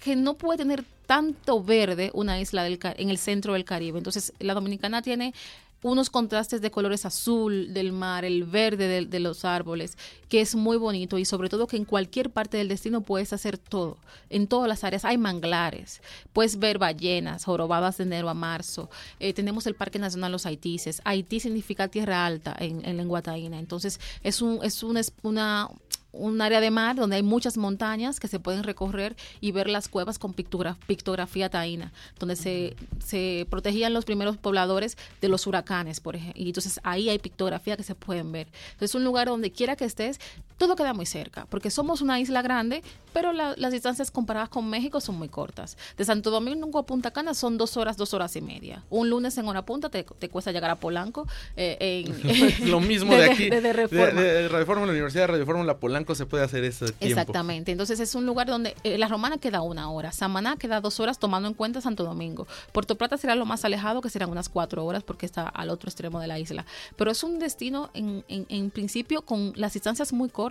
que 0.00 0.16
no 0.16 0.34
puede 0.34 0.58
tener 0.58 0.84
tanto 1.06 1.62
verde 1.62 2.10
una 2.14 2.40
isla 2.40 2.64
del, 2.64 2.78
en 2.82 3.10
el 3.10 3.18
centro 3.18 3.52
del 3.52 3.64
Caribe. 3.64 3.98
Entonces, 3.98 4.32
la 4.38 4.54
dominicana 4.54 5.02
tiene 5.02 5.34
unos 5.82 6.10
contrastes 6.10 6.60
de 6.60 6.70
colores 6.70 7.06
azul 7.06 7.72
del 7.72 7.92
mar, 7.92 8.24
el 8.24 8.44
verde 8.44 8.86
de, 8.86 9.06
de 9.06 9.20
los 9.20 9.44
árboles, 9.44 9.96
que 10.28 10.40
es 10.40 10.54
muy 10.54 10.76
bonito 10.76 11.18
y 11.18 11.24
sobre 11.24 11.48
todo 11.48 11.66
que 11.66 11.76
en 11.76 11.84
cualquier 11.84 12.30
parte 12.30 12.56
del 12.56 12.68
destino 12.68 13.00
puedes 13.00 13.32
hacer 13.32 13.58
todo. 13.58 13.98
En 14.28 14.46
todas 14.46 14.68
las 14.68 14.84
áreas 14.84 15.04
hay 15.04 15.18
manglares, 15.18 16.02
puedes 16.32 16.58
ver 16.58 16.78
ballenas, 16.78 17.44
jorobadas 17.44 17.98
de 17.98 18.04
enero 18.04 18.28
a 18.28 18.34
marzo. 18.34 18.90
Eh, 19.18 19.32
tenemos 19.32 19.66
el 19.66 19.74
Parque 19.74 19.98
Nacional 19.98 20.32
Los 20.32 20.46
Haitises. 20.46 21.00
Haití 21.04 21.40
significa 21.40 21.88
tierra 21.88 22.26
alta 22.26 22.54
en, 22.58 22.84
en 22.84 22.96
lengua 22.96 23.22
taína. 23.22 23.58
Entonces 23.58 24.00
es, 24.22 24.42
un, 24.42 24.60
es 24.62 24.82
una, 24.82 25.00
es 25.00 25.12
una 25.22 25.68
un 26.12 26.40
área 26.40 26.60
de 26.60 26.70
mar 26.70 26.96
donde 26.96 27.16
hay 27.16 27.22
muchas 27.22 27.56
montañas 27.56 28.18
que 28.18 28.28
se 28.28 28.40
pueden 28.40 28.64
recorrer 28.64 29.16
y 29.40 29.52
ver 29.52 29.68
las 29.68 29.88
cuevas 29.88 30.18
con 30.18 30.34
pictogra- 30.34 30.76
pictografía 30.86 31.48
taína, 31.48 31.92
donde 32.18 32.36
se, 32.36 32.74
se 33.04 33.46
protegían 33.48 33.94
los 33.94 34.04
primeros 34.04 34.36
pobladores 34.36 34.96
de 35.20 35.28
los 35.28 35.46
huracanes, 35.46 36.00
por 36.00 36.16
ejemplo. 36.16 36.42
Y 36.42 36.46
entonces 36.46 36.80
ahí 36.82 37.08
hay 37.08 37.18
pictografía 37.18 37.76
que 37.76 37.82
se 37.82 37.94
pueden 37.94 38.32
ver. 38.32 38.48
Entonces 38.72 38.90
es 38.90 38.94
un 38.94 39.04
lugar 39.04 39.28
donde 39.28 39.52
quiera 39.52 39.76
que 39.76 39.84
estés, 39.84 40.18
todo 40.60 40.76
queda 40.76 40.92
muy 40.92 41.06
cerca, 41.06 41.46
porque 41.48 41.70
somos 41.70 42.02
una 42.02 42.20
isla 42.20 42.42
grande, 42.42 42.82
pero 43.14 43.32
la- 43.32 43.54
las 43.56 43.72
distancias 43.72 44.10
comparadas 44.10 44.50
con 44.50 44.68
México 44.68 45.00
son 45.00 45.16
muy 45.16 45.30
cortas. 45.30 45.78
De 45.96 46.04
Santo 46.04 46.30
Domingo 46.30 46.78
a 46.78 46.84
Punta 46.84 47.10
Cana 47.12 47.32
son 47.32 47.56
dos 47.56 47.78
horas, 47.78 47.96
dos 47.96 48.12
horas 48.12 48.36
y 48.36 48.42
media. 48.42 48.84
Un 48.90 49.08
lunes 49.08 49.36
en 49.38 49.48
hora 49.48 49.62
punta 49.64 49.88
te, 49.88 50.04
te 50.04 50.28
cuesta 50.28 50.52
llegar 50.52 50.70
a 50.70 50.76
Polanco. 50.76 51.26
eh, 51.56 52.04
en- 52.06 52.70
Lo 52.70 52.78
mismo 52.80 53.14
de 53.14 53.20
desde- 53.22 53.32
aquí. 53.32 53.44
desde 53.50 53.62
de, 53.62 53.72
Reforma. 53.72 54.20
de- 54.20 54.32
de 54.42 54.48
Reforma, 54.48 54.84
la 54.86 54.92
Universidad 54.92 55.22
de 55.22 55.26
Radio 55.28 55.46
Fórmula 55.46 55.78
Polanco 55.78 56.14
se 56.14 56.26
puede 56.26 56.44
hacer 56.44 56.60
tiempo. 56.60 56.94
Exactamente. 57.00 57.72
Entonces 57.72 57.98
es 57.98 58.14
un 58.14 58.26
lugar 58.26 58.46
donde 58.46 58.76
eh, 58.84 58.98
la 58.98 59.08
Romana 59.08 59.38
queda 59.38 59.62
una 59.62 59.90
hora, 59.90 60.12
Samaná 60.12 60.56
queda 60.56 60.82
dos 60.82 61.00
horas 61.00 61.18
tomando 61.18 61.48
en 61.48 61.54
cuenta 61.54 61.80
Santo 61.80 62.04
Domingo. 62.04 62.46
Puerto 62.72 62.96
Plata 62.96 63.16
será 63.16 63.34
lo 63.34 63.46
más 63.46 63.64
alejado, 63.64 64.02
que 64.02 64.10
serán 64.10 64.28
unas 64.30 64.50
cuatro 64.50 64.84
horas 64.84 65.02
porque 65.04 65.24
está 65.24 65.48
al 65.48 65.70
otro 65.70 65.88
extremo 65.88 66.20
de 66.20 66.26
la 66.26 66.38
isla. 66.38 66.66
Pero 66.96 67.10
es 67.10 67.24
un 67.24 67.38
destino 67.38 67.88
en, 67.94 68.24
en, 68.28 68.44
en 68.50 68.70
principio 68.70 69.22
con 69.22 69.54
las 69.56 69.72
distancias 69.72 70.12
muy 70.12 70.28
cortas. 70.28 70.49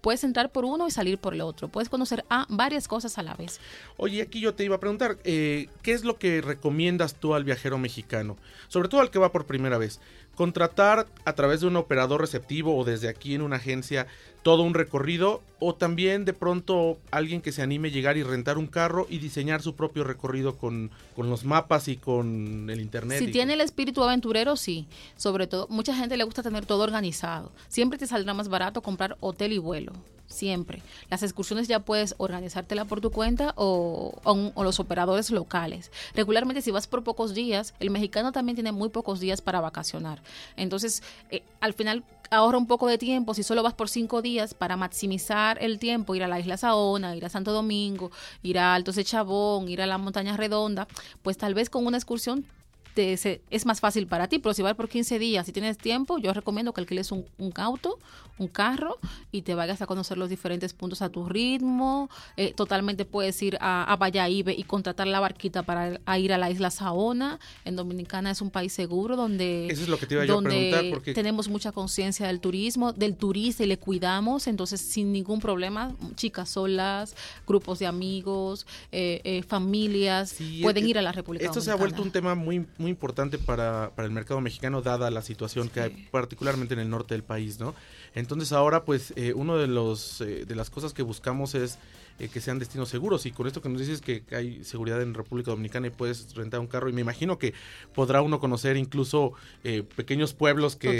Puedes 0.00 0.24
entrar 0.24 0.50
por 0.50 0.64
uno 0.64 0.86
y 0.86 0.90
salir 0.90 1.18
por 1.18 1.34
el 1.34 1.40
otro. 1.40 1.68
Puedes 1.68 1.88
conocer 1.88 2.24
a 2.28 2.46
varias 2.48 2.88
cosas 2.88 3.18
a 3.18 3.22
la 3.22 3.34
vez. 3.34 3.60
Oye, 3.96 4.22
aquí 4.22 4.40
yo 4.40 4.54
te 4.54 4.64
iba 4.64 4.76
a 4.76 4.80
preguntar, 4.80 5.18
eh, 5.24 5.68
¿qué 5.82 5.92
es 5.92 6.04
lo 6.04 6.18
que 6.18 6.40
recomiendas 6.40 7.14
tú 7.14 7.34
al 7.34 7.44
viajero 7.44 7.78
mexicano? 7.78 8.36
Sobre 8.68 8.88
todo 8.88 9.00
al 9.00 9.10
que 9.10 9.18
va 9.18 9.32
por 9.32 9.46
primera 9.46 9.78
vez. 9.78 10.00
Contratar 10.40 11.06
a 11.26 11.34
través 11.34 11.60
de 11.60 11.66
un 11.66 11.76
operador 11.76 12.22
receptivo 12.22 12.74
o 12.74 12.82
desde 12.82 13.10
aquí 13.10 13.34
en 13.34 13.42
una 13.42 13.56
agencia 13.56 14.06
todo 14.42 14.62
un 14.62 14.72
recorrido 14.72 15.42
o 15.58 15.74
también 15.74 16.24
de 16.24 16.32
pronto 16.32 16.96
alguien 17.10 17.42
que 17.42 17.52
se 17.52 17.60
anime 17.60 17.88
a 17.88 17.90
llegar 17.90 18.16
y 18.16 18.22
rentar 18.22 18.56
un 18.56 18.66
carro 18.66 19.06
y 19.10 19.18
diseñar 19.18 19.60
su 19.60 19.74
propio 19.76 20.02
recorrido 20.02 20.56
con, 20.56 20.90
con 21.14 21.28
los 21.28 21.44
mapas 21.44 21.88
y 21.88 21.98
con 21.98 22.70
el 22.70 22.80
internet. 22.80 23.18
Si 23.18 23.26
y 23.26 23.32
tiene 23.32 23.52
con- 23.52 23.60
el 23.60 23.66
espíritu 23.66 24.02
aventurero, 24.02 24.56
sí. 24.56 24.86
Sobre 25.14 25.46
todo, 25.46 25.66
mucha 25.68 25.94
gente 25.94 26.16
le 26.16 26.24
gusta 26.24 26.42
tener 26.42 26.64
todo 26.64 26.84
organizado. 26.84 27.52
Siempre 27.68 27.98
te 27.98 28.06
saldrá 28.06 28.32
más 28.32 28.48
barato 28.48 28.80
comprar 28.80 29.18
hotel 29.20 29.52
y 29.52 29.58
vuelo. 29.58 29.92
Siempre. 30.30 30.80
Las 31.10 31.24
excursiones 31.24 31.66
ya 31.66 31.80
puedes 31.80 32.14
organizártela 32.16 32.84
por 32.84 33.00
tu 33.00 33.10
cuenta 33.10 33.52
o, 33.56 34.14
o 34.22 34.64
los 34.64 34.78
operadores 34.78 35.30
locales. 35.30 35.90
Regularmente, 36.14 36.62
si 36.62 36.70
vas 36.70 36.86
por 36.86 37.02
pocos 37.02 37.34
días, 37.34 37.74
el 37.80 37.90
mexicano 37.90 38.30
también 38.30 38.54
tiene 38.54 38.70
muy 38.70 38.90
pocos 38.90 39.18
días 39.18 39.42
para 39.42 39.60
vacacionar. 39.60 40.22
Entonces, 40.56 41.02
eh, 41.30 41.42
al 41.60 41.74
final 41.74 42.04
ahorra 42.30 42.58
un 42.58 42.68
poco 42.68 42.86
de 42.86 42.96
tiempo 42.96 43.34
si 43.34 43.42
solo 43.42 43.64
vas 43.64 43.74
por 43.74 43.88
cinco 43.88 44.22
días 44.22 44.54
para 44.54 44.76
maximizar 44.76 45.60
el 45.60 45.80
tiempo, 45.80 46.14
ir 46.14 46.22
a 46.22 46.28
la 46.28 46.38
isla 46.38 46.56
Saona, 46.56 47.16
ir 47.16 47.24
a 47.24 47.28
Santo 47.28 47.52
Domingo, 47.52 48.12
ir 48.44 48.60
a 48.60 48.76
Altos 48.76 48.94
de 48.94 49.04
Chabón, 49.04 49.68
ir 49.68 49.82
a 49.82 49.86
la 49.86 49.98
montaña 49.98 50.36
redonda, 50.36 50.86
pues 51.22 51.36
tal 51.36 51.54
vez 51.54 51.70
con 51.70 51.86
una 51.86 51.96
excursión 51.96 52.46
te- 52.94 53.16
se- 53.16 53.40
es 53.50 53.66
más 53.66 53.80
fácil 53.80 54.06
para 54.06 54.28
ti, 54.28 54.38
pero 54.38 54.52
si 54.54 54.62
vas 54.62 54.74
por 54.74 54.88
15 54.88 55.18
días, 55.18 55.46
si 55.46 55.52
tienes 55.52 55.78
tiempo, 55.78 56.18
yo 56.18 56.32
recomiendo 56.32 56.72
que 56.72 56.80
alquiles 56.80 57.12
un, 57.12 57.24
un 57.38 57.52
auto, 57.56 57.98
un 58.38 58.48
carro 58.48 58.98
y 59.32 59.42
te 59.42 59.54
vayas 59.54 59.82
a 59.82 59.86
conocer 59.86 60.16
los 60.16 60.30
diferentes 60.30 60.72
puntos 60.72 61.02
a 61.02 61.08
tu 61.10 61.26
ritmo. 61.28 62.08
Eh, 62.36 62.52
totalmente 62.54 63.04
puedes 63.04 63.40
ir 63.42 63.58
a, 63.60 63.84
a 63.84 63.96
Valladolid 63.96 64.48
y 64.56 64.62
contratar 64.64 65.06
la 65.06 65.20
barquita 65.20 65.62
para 65.62 66.00
a 66.06 66.18
ir 66.18 66.32
a 66.32 66.38
la 66.38 66.50
isla 66.50 66.70
Saona. 66.70 67.38
En 67.64 67.76
Dominicana 67.76 68.30
es 68.30 68.40
un 68.40 68.50
país 68.50 68.72
seguro 68.72 69.14
donde, 69.16 69.66
Eso 69.68 69.82
es 69.82 69.88
lo 69.88 69.98
que 69.98 70.06
te 70.06 70.14
iba 70.14 70.24
yo 70.24 70.32
a 70.32 70.34
donde 70.36 70.50
preguntar, 70.50 70.84
porque- 70.90 71.14
tenemos 71.14 71.48
mucha 71.48 71.70
conciencia 71.72 72.26
del 72.26 72.40
turismo, 72.40 72.92
del 72.92 73.16
turista 73.16 73.62
y 73.62 73.66
le 73.66 73.78
cuidamos, 73.78 74.46
entonces 74.46 74.80
sin 74.80 75.12
ningún 75.12 75.40
problema, 75.40 75.94
chicas 76.16 76.48
solas, 76.50 77.14
grupos 77.46 77.78
de 77.78 77.86
amigos, 77.86 78.66
eh, 78.90 79.20
eh, 79.24 79.42
familias, 79.42 80.30
Sí, 80.30 80.60
pueden 80.62 80.84
eh, 80.84 80.88
ir 80.88 80.98
a 80.98 81.02
la 81.02 81.12
República 81.12 81.44
Esto 81.44 81.60
se 81.60 81.70
ha 81.70 81.74
Dominicana. 81.74 81.96
vuelto 81.96 82.02
un 82.02 82.12
tema 82.12 82.34
muy, 82.34 82.66
muy 82.80 82.90
importante 82.90 83.38
para, 83.38 83.92
para 83.94 84.06
el 84.06 84.12
mercado 84.12 84.40
mexicano, 84.40 84.82
dada 84.82 85.10
la 85.10 85.22
situación 85.22 85.68
que 85.68 85.80
hay, 85.80 86.08
particularmente 86.10 86.74
en 86.74 86.80
el 86.80 86.90
norte 86.90 87.14
del 87.14 87.22
país, 87.22 87.60
¿no? 87.60 87.74
Entonces 88.14 88.52
ahora, 88.52 88.84
pues, 88.84 89.12
eh, 89.16 89.32
uno 89.34 89.56
de 89.56 89.68
los 89.68 90.20
eh, 90.20 90.44
de 90.46 90.54
las 90.56 90.70
cosas 90.70 90.92
que 90.92 91.02
buscamos 91.02 91.54
es 91.54 91.78
eh, 92.20 92.28
que 92.28 92.42
sean 92.42 92.58
destinos 92.58 92.90
seguros. 92.90 93.24
Y 93.24 93.30
con 93.30 93.46
esto 93.46 93.62
que 93.62 93.70
nos 93.70 93.80
dices 93.80 94.02
que 94.02 94.22
hay 94.32 94.62
seguridad 94.62 95.00
en 95.00 95.14
República 95.14 95.52
Dominicana 95.52 95.86
y 95.86 95.90
puedes 95.90 96.34
rentar 96.34 96.60
un 96.60 96.66
carro, 96.66 96.90
y 96.90 96.92
me 96.92 97.00
imagino 97.00 97.38
que 97.38 97.54
podrá 97.94 98.20
uno 98.20 98.40
conocer 98.40 98.76
incluso 98.76 99.32
eh, 99.64 99.84
pequeños 99.96 100.34
pueblos 100.34 100.76
que 100.76 100.98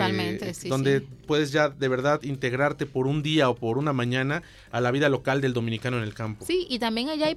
sí, 0.54 0.68
donde 0.70 1.00
sí. 1.00 1.06
puedes 1.26 1.52
ya 1.52 1.68
de 1.68 1.88
verdad 1.88 2.22
integrarte 2.22 2.86
por 2.86 3.06
un 3.06 3.22
día 3.22 3.50
o 3.50 3.54
por 3.54 3.76
una 3.76 3.92
mañana 3.92 4.42
a 4.70 4.80
la 4.80 4.90
vida 4.92 5.10
local 5.10 5.42
del 5.42 5.52
dominicano 5.52 5.98
en 5.98 6.04
el 6.04 6.14
campo. 6.14 6.46
Sí, 6.46 6.66
y 6.70 6.78
también 6.78 7.10
allá 7.10 7.26
hay, 7.26 7.36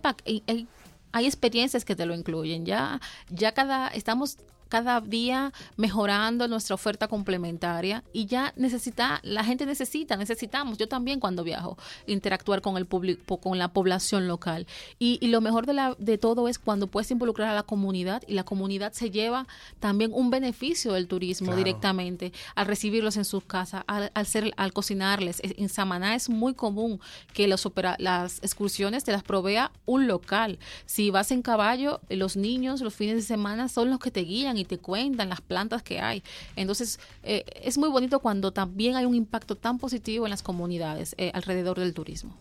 hay- 1.14 1.26
experiencias 1.26 1.86
que 1.86 1.96
te 1.96 2.06
lo 2.06 2.14
incluyen. 2.14 2.66
Ya, 2.66 3.00
ya 3.30 3.54
cada, 3.54 3.88
estamos 3.88 4.38
cada 4.74 5.02
día 5.02 5.54
mejorando 5.78 6.48
nuestra 6.48 6.74
oferta 6.74 7.08
complementaria 7.08 8.04
y 8.12 8.26
ya 8.26 8.54
necesita, 8.56 9.20
la 9.22 9.44
gente 9.44 9.68
necesita, 9.68 10.18
necesitamos, 10.18 10.80
yo 10.80 10.88
también 10.88 11.20
cuando 11.20 11.44
viajo, 11.44 11.78
interactuar 12.08 12.62
con 12.62 12.78
el 12.78 12.88
público, 12.88 13.38
con 13.38 13.60
la 13.60 13.68
población 13.68 14.28
local. 14.28 14.66
Y, 14.98 15.20
y 15.22 15.28
lo 15.28 15.42
mejor 15.42 15.68
de, 15.68 15.74
la, 15.74 15.96
de 16.00 16.18
todo 16.18 16.48
es 16.48 16.58
cuando 16.58 16.88
puedes 16.88 17.12
involucrar 17.12 17.50
a 17.50 17.54
la 17.54 17.62
comunidad 17.62 18.24
y 18.28 18.34
la 18.34 18.44
comunidad 18.46 18.94
se 18.94 19.12
lleva 19.12 19.46
también 19.80 20.10
un 20.12 20.32
beneficio 20.32 20.94
del 20.94 21.08
turismo 21.08 21.48
Claro. 21.48 21.58
directamente 21.58 22.34
al 22.56 22.66
recibirlos 22.66 23.18
en 23.18 23.26
sus 23.26 23.44
casas, 23.44 23.84
al, 23.86 24.12
al 24.16 24.26
ser, 24.26 24.54
al 24.58 24.74
cocinarles. 24.74 25.40
Es- 25.44 25.54
En 25.58 25.70
Samaná 25.70 26.16
es 26.16 26.30
muy 26.30 26.56
común 26.56 27.00
que 27.34 27.48
los 27.48 27.66
opera- 27.68 27.96
las 28.00 28.40
excursiones 28.42 29.04
te 29.04 29.12
las 29.12 29.22
provea 29.24 29.72
un 29.86 30.08
local. 30.08 30.58
Si 30.88 31.12
vas 31.12 31.30
en 31.32 31.42
caballo, 31.44 32.02
los 32.10 32.36
niños 32.38 32.82
los 32.82 32.96
fines 32.96 33.16
de 33.18 33.22
semana 33.22 33.68
son 33.68 33.90
los 33.92 34.00
que 34.00 34.10
te 34.10 34.22
guían 34.22 34.58
y 34.58 34.63
te 34.66 34.78
cuentan 34.78 35.30
las 35.30 35.42
plantas 35.42 35.84
que 35.84 36.00
hay. 36.00 36.24
Entonces, 36.56 37.00
eh, 37.24 37.44
es 37.62 37.78
muy 37.78 37.90
bonito 37.90 38.20
cuando 38.20 38.52
también 38.52 38.96
hay 38.96 39.06
un 39.06 39.16
impacto 39.16 39.56
tan 39.56 39.78
positivo 39.80 40.26
en 40.26 40.32
las 40.32 40.44
comunidades 40.44 41.16
eh, 41.18 41.32
alrededor 41.34 41.80
del 41.80 41.94
turismo. 41.94 42.36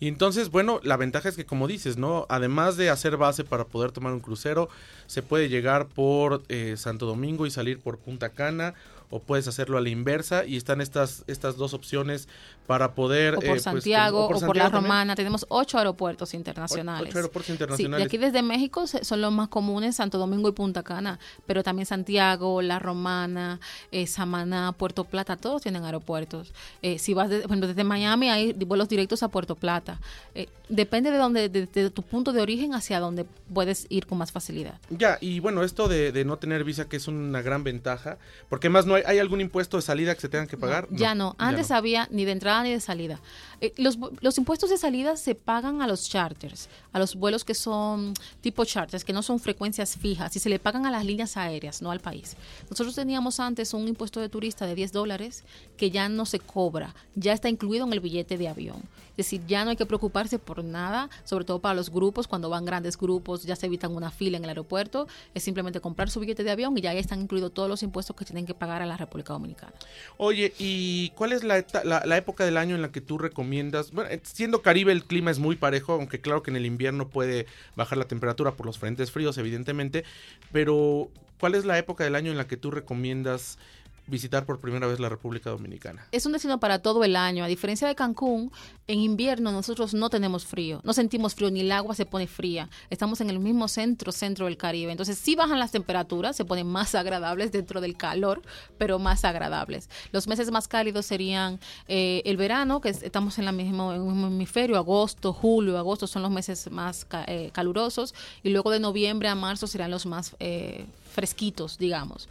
Y 0.00 0.06
entonces, 0.06 0.50
bueno, 0.50 0.80
la 0.84 0.96
ventaja 0.96 1.28
es 1.28 1.36
que 1.36 1.44
como 1.44 1.66
dices, 1.66 1.96
¿no? 1.96 2.26
Además 2.28 2.76
de 2.76 2.88
hacer 2.88 3.16
base 3.16 3.42
para 3.42 3.64
poder 3.64 3.90
tomar 3.90 4.12
un 4.12 4.20
crucero, 4.20 4.68
se 5.06 5.22
puede 5.22 5.48
llegar 5.48 5.86
por 5.88 6.42
eh, 6.48 6.74
Santo 6.76 7.06
Domingo 7.06 7.46
y 7.46 7.50
salir 7.50 7.80
por 7.80 7.98
Punta 7.98 8.28
Cana 8.28 8.74
o 9.10 9.20
puedes 9.20 9.48
hacerlo 9.48 9.78
a 9.78 9.80
la 9.80 9.88
inversa 9.88 10.44
y 10.44 10.56
están 10.56 10.80
estas, 10.80 11.24
estas 11.26 11.56
dos 11.56 11.74
opciones 11.74 12.28
para 12.66 12.94
poder... 12.94 13.34
O 13.34 13.36
por 13.36 13.44
eh, 13.44 13.48
pues, 13.50 13.62
Santiago 13.62 14.26
o 14.26 14.28
por 14.28 14.36
o 14.36 14.40
por 14.46 14.56
la 14.56 14.64
también. 14.64 14.82
Romana. 14.82 15.14
Tenemos 15.16 15.46
ocho 15.48 15.78
aeropuertos 15.78 16.34
internacionales. 16.34 17.08
Ocho 17.10 17.18
aeropuertos 17.18 17.46
Sí, 17.46 17.52
internacionales. 17.52 17.98
de 17.98 18.06
aquí 18.06 18.18
desde 18.18 18.42
México 18.42 18.86
son 18.86 19.20
los 19.20 19.32
más 19.32 19.48
comunes, 19.48 19.96
Santo 19.96 20.18
Domingo 20.18 20.48
y 20.48 20.52
Punta 20.52 20.82
Cana, 20.82 21.18
pero 21.46 21.62
también 21.62 21.86
Santiago, 21.86 22.60
La 22.60 22.78
Romana, 22.78 23.60
eh, 23.92 24.06
Samaná, 24.06 24.72
Puerto 24.72 25.04
Plata, 25.04 25.36
todos 25.36 25.62
tienen 25.62 25.84
aeropuertos. 25.84 26.52
Eh, 26.82 26.98
si 26.98 27.14
vas 27.14 27.30
de- 27.30 27.46
bueno, 27.46 27.66
desde 27.66 27.84
Miami 27.84 28.28
hay 28.28 28.52
vuelos 28.52 28.88
directos 28.88 29.22
a 29.22 29.28
Puerto 29.28 29.54
Plata. 29.54 30.00
Eh, 30.34 30.48
depende 30.68 31.10
de 31.10 31.16
donde, 31.16 31.48
de, 31.48 31.64
de 31.66 31.90
tu 31.90 32.02
punto 32.02 32.32
de 32.32 32.42
origen 32.42 32.74
hacia 32.74 33.00
donde 33.00 33.24
puedes 33.54 33.86
ir 33.88 34.06
con 34.06 34.18
más 34.18 34.32
facilidad. 34.32 34.78
Ya, 34.90 35.16
y 35.22 35.40
bueno, 35.40 35.62
esto 35.64 35.88
de, 35.88 36.12
de 36.12 36.24
no 36.26 36.36
tener 36.36 36.64
visa, 36.64 36.86
que 36.88 36.96
es 36.98 37.08
una 37.08 37.40
gran 37.40 37.64
ventaja, 37.64 38.18
porque 38.50 38.68
más 38.68 38.84
no 38.84 38.94
hay, 38.96 38.97
¿hay 39.06 39.18
algún 39.18 39.40
impuesto 39.40 39.76
de 39.76 39.82
salida 39.82 40.14
que 40.14 40.20
se 40.20 40.28
tengan 40.28 40.46
que 40.46 40.56
pagar? 40.56 40.88
Ya 40.90 41.14
no, 41.14 41.34
antes 41.38 41.70
no. 41.70 41.76
había 41.76 42.08
ni 42.10 42.24
de 42.24 42.32
entrada 42.32 42.62
ni 42.62 42.70
de 42.70 42.80
salida. 42.80 43.20
Eh, 43.60 43.74
los, 43.76 44.38
impuestos 44.38 44.70
de 44.70 44.78
salida 44.78 45.16
se 45.16 45.34
pagan 45.34 45.82
a 45.82 45.86
los 45.88 46.08
charters, 46.08 46.68
a 46.92 46.98
los 46.98 47.16
vuelos 47.16 47.44
que 47.44 47.54
son 47.54 48.14
tipo 48.40 48.64
charters, 48.64 49.04
que 49.04 49.12
no 49.12 49.22
son 49.22 49.40
frecuencias 49.40 49.96
fijas, 49.96 50.34
y 50.36 50.38
se 50.38 50.48
le 50.48 50.58
pagan 50.58 50.86
a 50.86 50.90
las 50.90 51.04
líneas 51.04 51.36
aéreas, 51.36 51.82
no 51.82 51.90
al 51.90 52.00
país. 52.00 52.36
Nosotros 52.70 52.94
teníamos 52.94 53.40
antes 53.40 53.74
un 53.74 53.88
impuesto 53.88 54.20
de 54.20 54.28
turista 54.28 54.66
de 54.66 54.74
10 54.74 54.92
dólares 54.92 55.44
que 55.76 55.90
ya 55.90 56.08
no 56.08 56.24
se 56.24 56.38
cobra, 56.38 56.94
ya 57.16 57.32
está 57.32 57.48
incluido 57.48 57.84
en 57.84 57.92
el 57.92 58.00
billete 58.00 58.38
de 58.38 58.48
avión. 58.48 58.82
Es 59.18 59.26
decir, 59.26 59.42
ya 59.48 59.64
no 59.64 59.70
hay 59.70 59.76
que 59.76 59.84
preocuparse 59.84 60.38
por 60.38 60.62
nada, 60.62 61.10
sobre 61.24 61.44
todo 61.44 61.58
para 61.58 61.74
los 61.74 61.90
grupos, 61.90 62.28
cuando 62.28 62.48
van 62.48 62.64
grandes 62.64 62.96
grupos, 62.96 63.42
ya 63.42 63.56
se 63.56 63.66
evitan 63.66 63.96
una 63.96 64.12
fila 64.12 64.36
en 64.36 64.44
el 64.44 64.50
aeropuerto, 64.50 65.08
es 65.34 65.42
simplemente 65.42 65.80
comprar 65.80 66.08
su 66.08 66.20
billete 66.20 66.44
de 66.44 66.52
avión 66.52 66.78
y 66.78 66.82
ya 66.82 66.92
están 66.92 67.20
incluidos 67.22 67.52
todos 67.52 67.68
los 67.68 67.82
impuestos 67.82 68.14
que 68.14 68.24
tienen 68.24 68.46
que 68.46 68.54
pagar 68.54 68.80
a 68.80 68.86
la 68.88 68.96
República 68.96 69.32
Dominicana. 69.32 69.72
Oye, 70.16 70.52
¿y 70.58 71.10
cuál 71.10 71.32
es 71.32 71.44
la, 71.44 71.64
la, 71.84 72.16
época 72.16 72.44
del 72.44 72.56
año 72.56 72.74
en 72.74 72.82
la 72.82 72.90
que 72.90 73.00
tú 73.00 73.18
recomiendas? 73.18 73.92
Bueno, 73.92 74.10
siendo 74.22 74.62
Caribe 74.62 74.92
el 74.92 75.04
clima 75.04 75.30
es 75.30 75.38
muy 75.38 75.56
parejo, 75.56 75.92
aunque 75.92 76.20
claro 76.20 76.42
que 76.42 76.50
en 76.50 76.56
el 76.56 76.66
invierno 76.66 77.08
puede 77.08 77.46
bajar 77.76 77.98
la 77.98 78.06
temperatura 78.06 78.52
por 78.52 78.66
los 78.66 78.78
frentes 78.78 79.10
fríos, 79.10 79.38
evidentemente, 79.38 80.04
pero 80.52 81.10
¿cuál 81.38 81.54
es 81.54 81.64
la 81.64 81.78
época 81.78 82.04
del 82.04 82.14
año 82.14 82.30
en 82.30 82.36
la 82.36 82.46
que 82.46 82.56
tú 82.56 82.70
recomiendas 82.70 83.58
visitar 84.08 84.46
por 84.46 84.58
primera 84.60 84.86
vez 84.86 84.98
la 85.00 85.08
República 85.08 85.50
Dominicana? 85.50 86.06
es 86.12 86.26
un 86.26 86.32
destino 86.32 86.58
para 86.60 86.80
todo 86.80 87.04
el 87.04 87.14
año. 87.16 87.44
A 87.44 87.46
diferencia 87.46 87.86
de 87.88 87.94
Cancún, 87.94 88.50
en 88.86 88.98
invierno 89.00 89.52
nosotros 89.52 89.92
no 89.94 90.08
tenemos 90.10 90.44
frío, 90.46 90.80
no 90.84 90.92
sentimos 90.92 91.34
frío, 91.34 91.50
ni 91.50 91.60
el 91.60 91.72
agua 91.72 91.94
se 91.94 92.06
pone 92.06 92.26
fría. 92.26 92.68
Estamos 92.90 93.20
en 93.20 93.30
el 93.30 93.38
mismo 93.38 93.68
centro, 93.68 94.10
centro 94.12 94.46
del 94.46 94.56
Caribe. 94.56 94.90
Entonces 94.92 95.18
sí 95.18 95.36
bajan 95.36 95.58
las 95.58 95.70
temperaturas, 95.72 96.36
se 96.36 96.44
ponen 96.44 96.66
más 96.66 96.94
agradables 96.94 97.52
dentro 97.52 97.80
del 97.80 97.96
calor, 97.96 98.42
pero 98.78 98.98
más 98.98 99.24
agradables. 99.24 99.88
Los 100.12 100.26
meses 100.26 100.50
más 100.50 100.68
cálidos 100.68 101.06
serían 101.06 101.60
eh, 101.86 102.22
el 102.24 102.36
verano, 102.36 102.80
que 102.80 102.88
es- 102.90 103.02
estamos 103.02 103.38
en, 103.38 103.44
la 103.44 103.52
mismo, 103.52 103.92
el 103.92 104.00
mismo 104.00 104.26
hemisferio, 104.28 104.76
agosto, 104.76 105.32
julio, 105.32 105.76
agosto 105.78 106.06
son 106.06 106.22
los 106.22 106.30
meses 106.30 106.70
más 106.70 107.04
ca- 107.04 107.24
eh, 107.28 107.50
calurosos, 107.52 108.14
y 108.42 108.48
luego 108.50 108.70
de 108.70 108.80
noviembre 108.80 109.28
a 109.28 109.34
marzo 109.34 109.66
serán 109.66 109.90
los 109.90 110.06
más 110.06 110.34
eh, 110.40 110.86
fresquitos, 111.12 111.76
digamos 111.78 112.28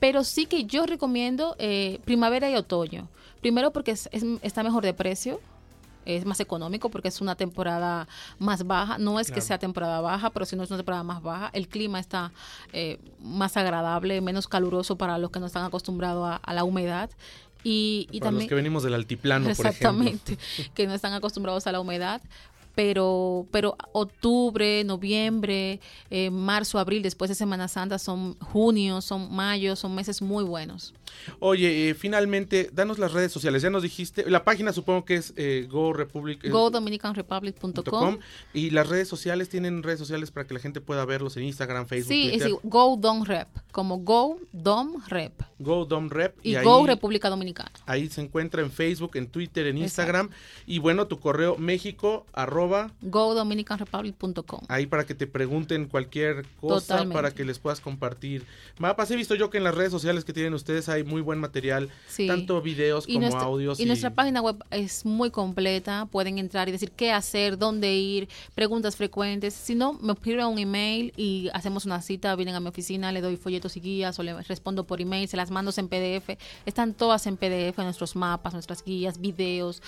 pero 0.00 0.24
sí 0.24 0.46
que 0.46 0.64
yo 0.64 0.86
recomiendo 0.86 1.56
eh, 1.58 2.00
primavera 2.04 2.50
y 2.50 2.54
otoño. 2.56 3.08
Primero 3.40 3.72
porque 3.72 3.92
es- 3.92 4.08
es- 4.12 4.24
está 4.42 4.62
mejor 4.62 4.82
de 4.84 4.94
precio, 4.94 5.40
es 6.04 6.24
más 6.24 6.38
económico 6.40 6.88
porque 6.88 7.08
es 7.08 7.20
una 7.20 7.34
temporada 7.34 8.06
más 8.38 8.64
baja. 8.66 8.96
No 8.98 9.18
es 9.18 9.30
que 9.32 9.40
sea 9.40 9.58
temporada 9.58 10.00
baja, 10.00 10.30
pero 10.30 10.46
si 10.46 10.54
no 10.54 10.62
es 10.62 10.70
una 10.70 10.78
temporada 10.78 11.02
más 11.02 11.20
baja. 11.22 11.50
El 11.52 11.66
clima 11.68 11.98
está 11.98 12.30
eh, 12.72 12.98
más 13.20 13.56
agradable, 13.56 14.20
menos 14.20 14.46
caluroso 14.46 14.96
para 14.96 15.18
los 15.18 15.30
que 15.30 15.40
no 15.40 15.46
están 15.46 15.64
acostumbrados 15.64 16.28
a, 16.28 16.36
a 16.36 16.54
la 16.54 16.62
humedad. 16.64 17.10
Y, 17.64 18.06
y 18.12 18.20
Para 18.20 18.30
los 18.30 18.34
también 18.38 18.48
que 18.48 18.54
venimos 18.54 18.84
del 18.84 18.94
altiplano, 18.94 19.44
por 19.46 19.50
ejemplo. 19.50 19.68
Exactamente, 19.70 20.38
que 20.74 20.86
no 20.86 20.94
están 20.94 21.12
acostumbrados 21.14 21.66
a 21.66 21.72
la 21.72 21.80
humedad. 21.80 22.20
Pero, 22.76 23.46
pero 23.50 23.74
octubre, 23.92 24.84
noviembre, 24.84 25.80
eh, 26.10 26.30
marzo, 26.30 26.78
abril, 26.78 27.02
después 27.02 27.28
de 27.30 27.34
Semana 27.34 27.66
Santa, 27.68 27.98
son 27.98 28.38
junio, 28.38 29.00
son 29.00 29.34
mayo, 29.34 29.74
son 29.76 29.94
meses 29.94 30.22
muy 30.22 30.44
buenos. 30.44 30.94
Oye, 31.40 31.88
eh, 31.88 31.94
finalmente, 31.94 32.68
danos 32.74 32.98
las 32.98 33.12
redes 33.14 33.32
sociales. 33.32 33.62
Ya 33.62 33.70
nos 33.70 33.82
dijiste, 33.82 34.28
la 34.30 34.44
página 34.44 34.72
supongo 34.74 35.06
que 35.06 35.14
es 35.14 35.32
eh, 35.36 35.66
Go 35.70 35.94
Republic. 35.94 36.44
eh, 36.44 36.50
GoDominicanRepublic.com. 36.50 37.82
.com, 37.84 38.18
y 38.52 38.70
las 38.70 38.88
redes 38.88 39.08
sociales 39.08 39.48
tienen 39.48 39.82
redes 39.82 39.98
sociales 39.98 40.30
para 40.30 40.46
que 40.46 40.52
la 40.52 40.60
gente 40.60 40.80
pueda 40.82 41.04
verlos 41.06 41.36
en 41.38 41.44
Instagram, 41.44 41.86
Facebook, 41.86 42.12
Sí, 42.12 42.28
Twitter. 42.30 42.48
sí, 42.48 42.54
Go 42.64 42.96
Dom 42.98 43.24
Rep, 43.24 43.48
como 43.72 43.98
Go 44.00 44.38
Dom 44.52 45.02
Rep. 45.08 45.32
Go 45.58 45.86
Dom 45.86 46.10
Rep 46.10 46.36
Y, 46.42 46.56
ahí, 46.56 46.64
Go 46.64 46.84
República 46.86 47.30
Dominicana. 47.30 47.70
ahí 47.86 48.10
se 48.10 48.20
encuentra 48.20 48.60
en 48.60 48.70
Facebook, 48.70 49.12
en 49.16 49.28
Twitter, 49.28 49.66
en 49.68 49.78
Instagram 49.78 50.28
y 50.66 50.78
bueno, 50.80 51.06
tu 51.06 51.18
correo 51.18 51.56
México 51.56 52.26
arroba 52.34 52.65
GoDominicanRepublic.com. 53.02 54.60
ahí 54.68 54.86
para 54.86 55.04
que 55.06 55.14
te 55.14 55.26
pregunten 55.26 55.86
cualquier 55.86 56.46
cosa 56.60 56.86
Totalmente. 56.86 57.14
para 57.14 57.30
que 57.32 57.44
les 57.44 57.58
puedas 57.58 57.80
compartir. 57.80 58.44
Mapas, 58.78 59.10
he 59.10 59.16
visto 59.16 59.34
yo 59.34 59.50
que 59.50 59.58
en 59.58 59.64
las 59.64 59.74
redes 59.74 59.90
sociales 59.90 60.24
que 60.24 60.32
tienen 60.32 60.54
ustedes 60.54 60.88
hay 60.88 61.04
muy 61.04 61.20
buen 61.20 61.38
material, 61.38 61.88
Sí. 62.08 62.26
tanto 62.26 62.60
videos 62.62 63.04
y 63.08 63.14
como 63.14 63.20
nuestra, 63.22 63.42
audios. 63.44 63.80
y 63.80 63.84
nuestra 63.86 64.10
página 64.14 64.40
web 64.42 64.56
es 64.70 65.04
muy 65.04 65.30
completa. 65.30 66.06
Pueden 66.06 66.38
entrar 66.38 66.68
y 66.68 66.72
decir 66.72 66.90
qué 66.92 67.12
hacer, 67.12 67.58
dónde 67.58 67.94
ir, 67.94 68.28
preguntas 68.54 68.96
frecuentes. 68.96 69.54
Si 69.54 69.74
no, 69.74 69.94
me 69.94 70.12
escriben 70.12 70.46
un 70.46 70.58
email 70.58 71.12
y 71.16 71.48
hacemos 71.52 71.84
una 71.86 72.00
cita. 72.02 72.34
Vienen 72.36 72.54
a 72.54 72.60
mi 72.60 72.68
oficina, 72.68 73.12
le 73.12 73.20
doy 73.20 73.36
folletos 73.36 73.76
y 73.76 73.80
guías 73.80 74.18
o 74.18 74.22
le 74.22 74.40
respondo 74.42 74.84
por 74.84 75.00
email. 75.00 75.28
Se 75.28 75.36
las 75.36 75.50
mando 75.50 75.72
en 75.76 75.88
PDF. 75.88 76.38
Están 76.64 76.94
todas 76.94 77.26
en 77.26 77.36
PDF, 77.36 77.78
nuestros 77.82 78.16
mapas, 78.16 78.52
nuestras 78.52 78.84
guías, 78.84 79.20
videos. 79.20 79.82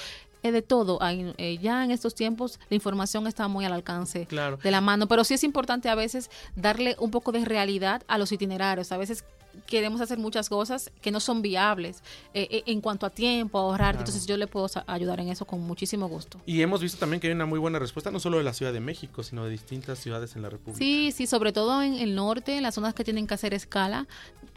Eh, 0.48 0.52
de 0.52 0.62
todo. 0.62 1.02
Hay, 1.02 1.32
eh, 1.38 1.58
ya 1.58 1.84
en 1.84 1.90
estos 1.90 2.14
tiempos 2.14 2.58
la 2.70 2.74
información 2.74 3.26
está 3.26 3.48
muy 3.48 3.64
al 3.64 3.72
alcance 3.72 4.26
Claro. 4.26 4.58
de 4.62 4.70
la 4.70 4.80
mano, 4.80 5.06
pero 5.08 5.24
sí 5.24 5.34
es 5.34 5.44
importante 5.44 5.88
a 5.88 5.94
veces 5.94 6.30
darle 6.56 6.96
un 6.98 7.10
poco 7.10 7.32
de 7.32 7.44
realidad 7.44 8.02
a 8.08 8.18
los 8.18 8.32
itinerarios. 8.32 8.92
A 8.92 8.96
veces 8.96 9.24
queremos 9.66 10.00
hacer 10.00 10.18
muchas 10.18 10.48
cosas 10.48 10.90
que 11.00 11.10
no 11.10 11.20
son 11.20 11.42
viables 11.42 12.02
eh, 12.34 12.46
eh, 12.50 12.62
en 12.66 12.80
cuanto 12.80 13.06
a 13.06 13.10
tiempo, 13.10 13.58
a 13.58 13.62
ahorrar. 13.62 13.94
Claro. 13.94 13.98
Entonces 14.00 14.26
yo 14.26 14.36
le 14.36 14.46
puedo 14.46 14.68
ayudar 14.86 15.20
en 15.20 15.28
eso 15.28 15.44
con 15.46 15.60
muchísimo 15.60 16.08
gusto. 16.08 16.40
Y 16.46 16.62
hemos 16.62 16.80
visto 16.80 16.98
también 16.98 17.20
que 17.20 17.26
hay 17.26 17.32
una 17.32 17.46
muy 17.46 17.58
buena 17.58 17.78
respuesta, 17.78 18.10
no 18.10 18.20
solo 18.20 18.38
de 18.38 18.44
la 18.44 18.52
Ciudad 18.54 18.72
de 18.72 18.80
México, 18.80 19.22
sino 19.22 19.44
de 19.44 19.50
distintas 19.50 19.98
ciudades 19.98 20.36
en 20.36 20.42
la 20.42 20.50
República. 20.50 20.78
Sí, 20.78 21.12
sí, 21.12 21.26
sobre 21.26 21.52
todo 21.52 21.82
en 21.82 21.94
el 21.94 22.14
norte, 22.14 22.56
en 22.56 22.62
las 22.62 22.74
zonas 22.74 22.94
que 22.94 23.04
tienen 23.04 23.26
que 23.26 23.34
hacer 23.34 23.52
escala, 23.54 24.06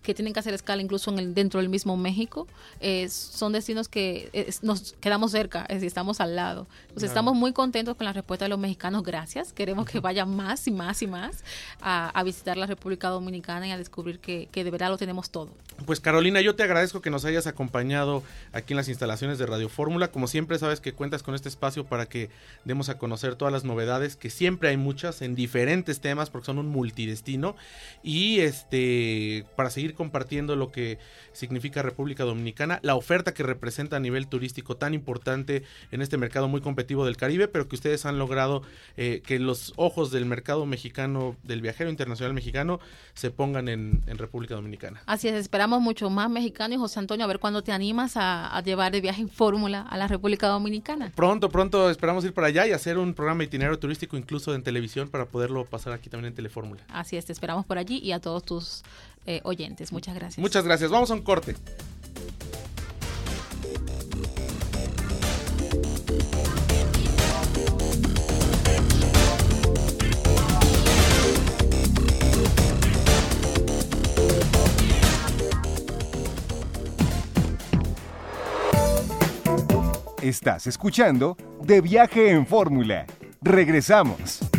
que 0.01 0.13
tienen 0.13 0.33
que 0.33 0.39
hacer 0.39 0.53
escala 0.53 0.81
incluso 0.81 1.11
en 1.11 1.19
el, 1.19 1.33
dentro 1.33 1.59
del 1.59 1.69
mismo 1.69 1.95
México, 1.97 2.47
eh, 2.79 3.07
son 3.09 3.53
destinos 3.53 3.87
que 3.87 4.29
eh, 4.33 4.51
nos 4.61 4.93
quedamos 4.99 5.31
cerca, 5.31 5.61
es 5.69 5.75
decir, 5.77 5.87
estamos 5.87 6.19
al 6.21 6.35
lado. 6.35 6.67
Entonces 6.83 7.09
Claro. 7.09 7.11
estamos 7.11 7.35
muy 7.35 7.53
contentos 7.53 7.95
con 7.95 8.05
la 8.05 8.13
respuesta 8.13 8.45
de 8.45 8.49
los 8.49 8.59
mexicanos, 8.59 9.03
gracias. 9.03 9.53
Queremos 9.53 9.85
que 9.85 9.99
vayan 9.99 10.35
más 10.35 10.67
y 10.67 10.71
más 10.71 11.01
y 11.01 11.07
más 11.07 11.43
a, 11.81 12.09
a 12.09 12.23
visitar 12.23 12.57
la 12.57 12.65
República 12.65 13.09
Dominicana 13.09 13.67
y 13.67 13.71
a 13.71 13.77
descubrir 13.77 14.19
que, 14.19 14.47
que 14.51 14.63
de 14.63 14.71
verdad 14.71 14.89
lo 14.89 14.97
tenemos 14.97 15.29
todo. 15.29 15.49
Pues 15.85 15.99
Carolina, 15.99 16.41
yo 16.41 16.55
te 16.55 16.63
agradezco 16.63 17.01
que 17.01 17.09
nos 17.09 17.25
hayas 17.25 17.47
acompañado 17.47 18.23
aquí 18.53 18.73
en 18.73 18.77
las 18.77 18.87
instalaciones 18.87 19.39
de 19.39 19.45
Radio 19.45 19.67
Fórmula. 19.69 20.09
Como 20.11 20.27
siempre, 20.27 20.59
sabes 20.59 20.79
que 20.79 20.93
cuentas 20.93 21.23
con 21.23 21.33
este 21.33 21.49
espacio 21.49 21.85
para 21.85 22.05
que 22.07 22.29
demos 22.65 22.89
a 22.89 22.97
conocer 22.97 23.35
todas 23.35 23.51
las 23.51 23.63
novedades, 23.63 24.15
que 24.15 24.29
siempre 24.29 24.69
hay 24.69 24.77
muchas 24.77 25.21
en 25.21 25.33
diferentes 25.35 25.99
temas, 25.99 26.29
porque 26.29 26.45
son 26.45 26.59
un 26.59 26.67
multidestino. 26.67 27.55
Y 28.03 28.39
este 28.39 29.45
para 29.55 29.69
seguir 29.91 29.95
compartiendo 29.95 30.55
lo 30.55 30.71
que 30.71 30.97
significa 31.33 31.81
República 31.81 32.23
Dominicana, 32.23 32.79
la 32.81 32.95
oferta 32.95 33.33
que 33.33 33.43
representa 33.43 33.97
a 33.97 33.99
nivel 33.99 34.27
turístico 34.27 34.77
tan 34.77 34.93
importante 34.93 35.63
en 35.91 36.01
este 36.01 36.17
mercado 36.17 36.47
muy 36.47 36.61
competitivo 36.61 37.05
del 37.05 37.17
Caribe, 37.17 37.47
pero 37.47 37.67
que 37.67 37.75
ustedes 37.75 38.05
han 38.05 38.17
logrado 38.17 38.63
eh, 38.97 39.21
que 39.25 39.39
los 39.39 39.73
ojos 39.75 40.11
del 40.11 40.25
mercado 40.25 40.65
mexicano, 40.65 41.35
del 41.43 41.61
viajero 41.61 41.89
internacional 41.89 42.33
mexicano, 42.33 42.79
se 43.13 43.31
pongan 43.31 43.67
en, 43.67 44.01
en 44.07 44.17
República 44.17 44.55
Dominicana. 44.55 45.01
Así 45.05 45.27
es, 45.27 45.35
esperamos 45.35 45.81
mucho 45.81 46.09
más 46.09 46.29
mexicanos 46.29 46.75
y 46.75 46.79
José 46.79 46.99
Antonio, 46.99 47.25
a 47.25 47.27
ver 47.27 47.39
cuándo 47.39 47.61
te 47.61 47.71
animas 47.71 48.17
a, 48.17 48.55
a 48.55 48.61
llevar 48.61 48.91
de 48.91 49.01
viaje 49.01 49.21
en 49.21 49.29
fórmula 49.29 49.81
a 49.81 49.97
la 49.97 50.07
República 50.07 50.47
Dominicana. 50.47 51.11
Pronto, 51.15 51.49
pronto 51.49 51.89
esperamos 51.89 52.23
ir 52.25 52.33
para 52.33 52.47
allá 52.47 52.67
y 52.67 52.71
hacer 52.71 52.97
un 52.97 53.13
programa 53.13 53.43
itinerario 53.43 53.77
turístico 53.79 54.17
incluso 54.17 54.53
en 54.55 54.63
televisión 54.63 55.09
para 55.09 55.25
poderlo 55.25 55.65
pasar 55.65 55.93
aquí 55.93 56.09
también 56.09 56.31
en 56.31 56.35
Telefórmula. 56.35 56.81
Así 56.89 57.17
es, 57.17 57.25
te 57.25 57.33
esperamos 57.33 57.65
por 57.65 57.77
allí 57.77 57.97
y 57.97 58.11
a 58.11 58.19
todos 58.19 58.43
tus 58.43 58.83
eh, 59.25 59.41
oyentes. 59.43 59.91
Muchas 59.91 60.15
gracias. 60.15 60.39
Muchas 60.39 60.63
gracias. 60.63 60.89
Vamos 60.91 61.11
a 61.11 61.13
un 61.13 61.21
corte. 61.21 61.55
Estás 80.21 80.67
escuchando 80.67 81.35
De 81.63 81.81
Viaje 81.81 82.29
en 82.29 82.45
Fórmula. 82.45 83.07
Regresamos. 83.41 84.50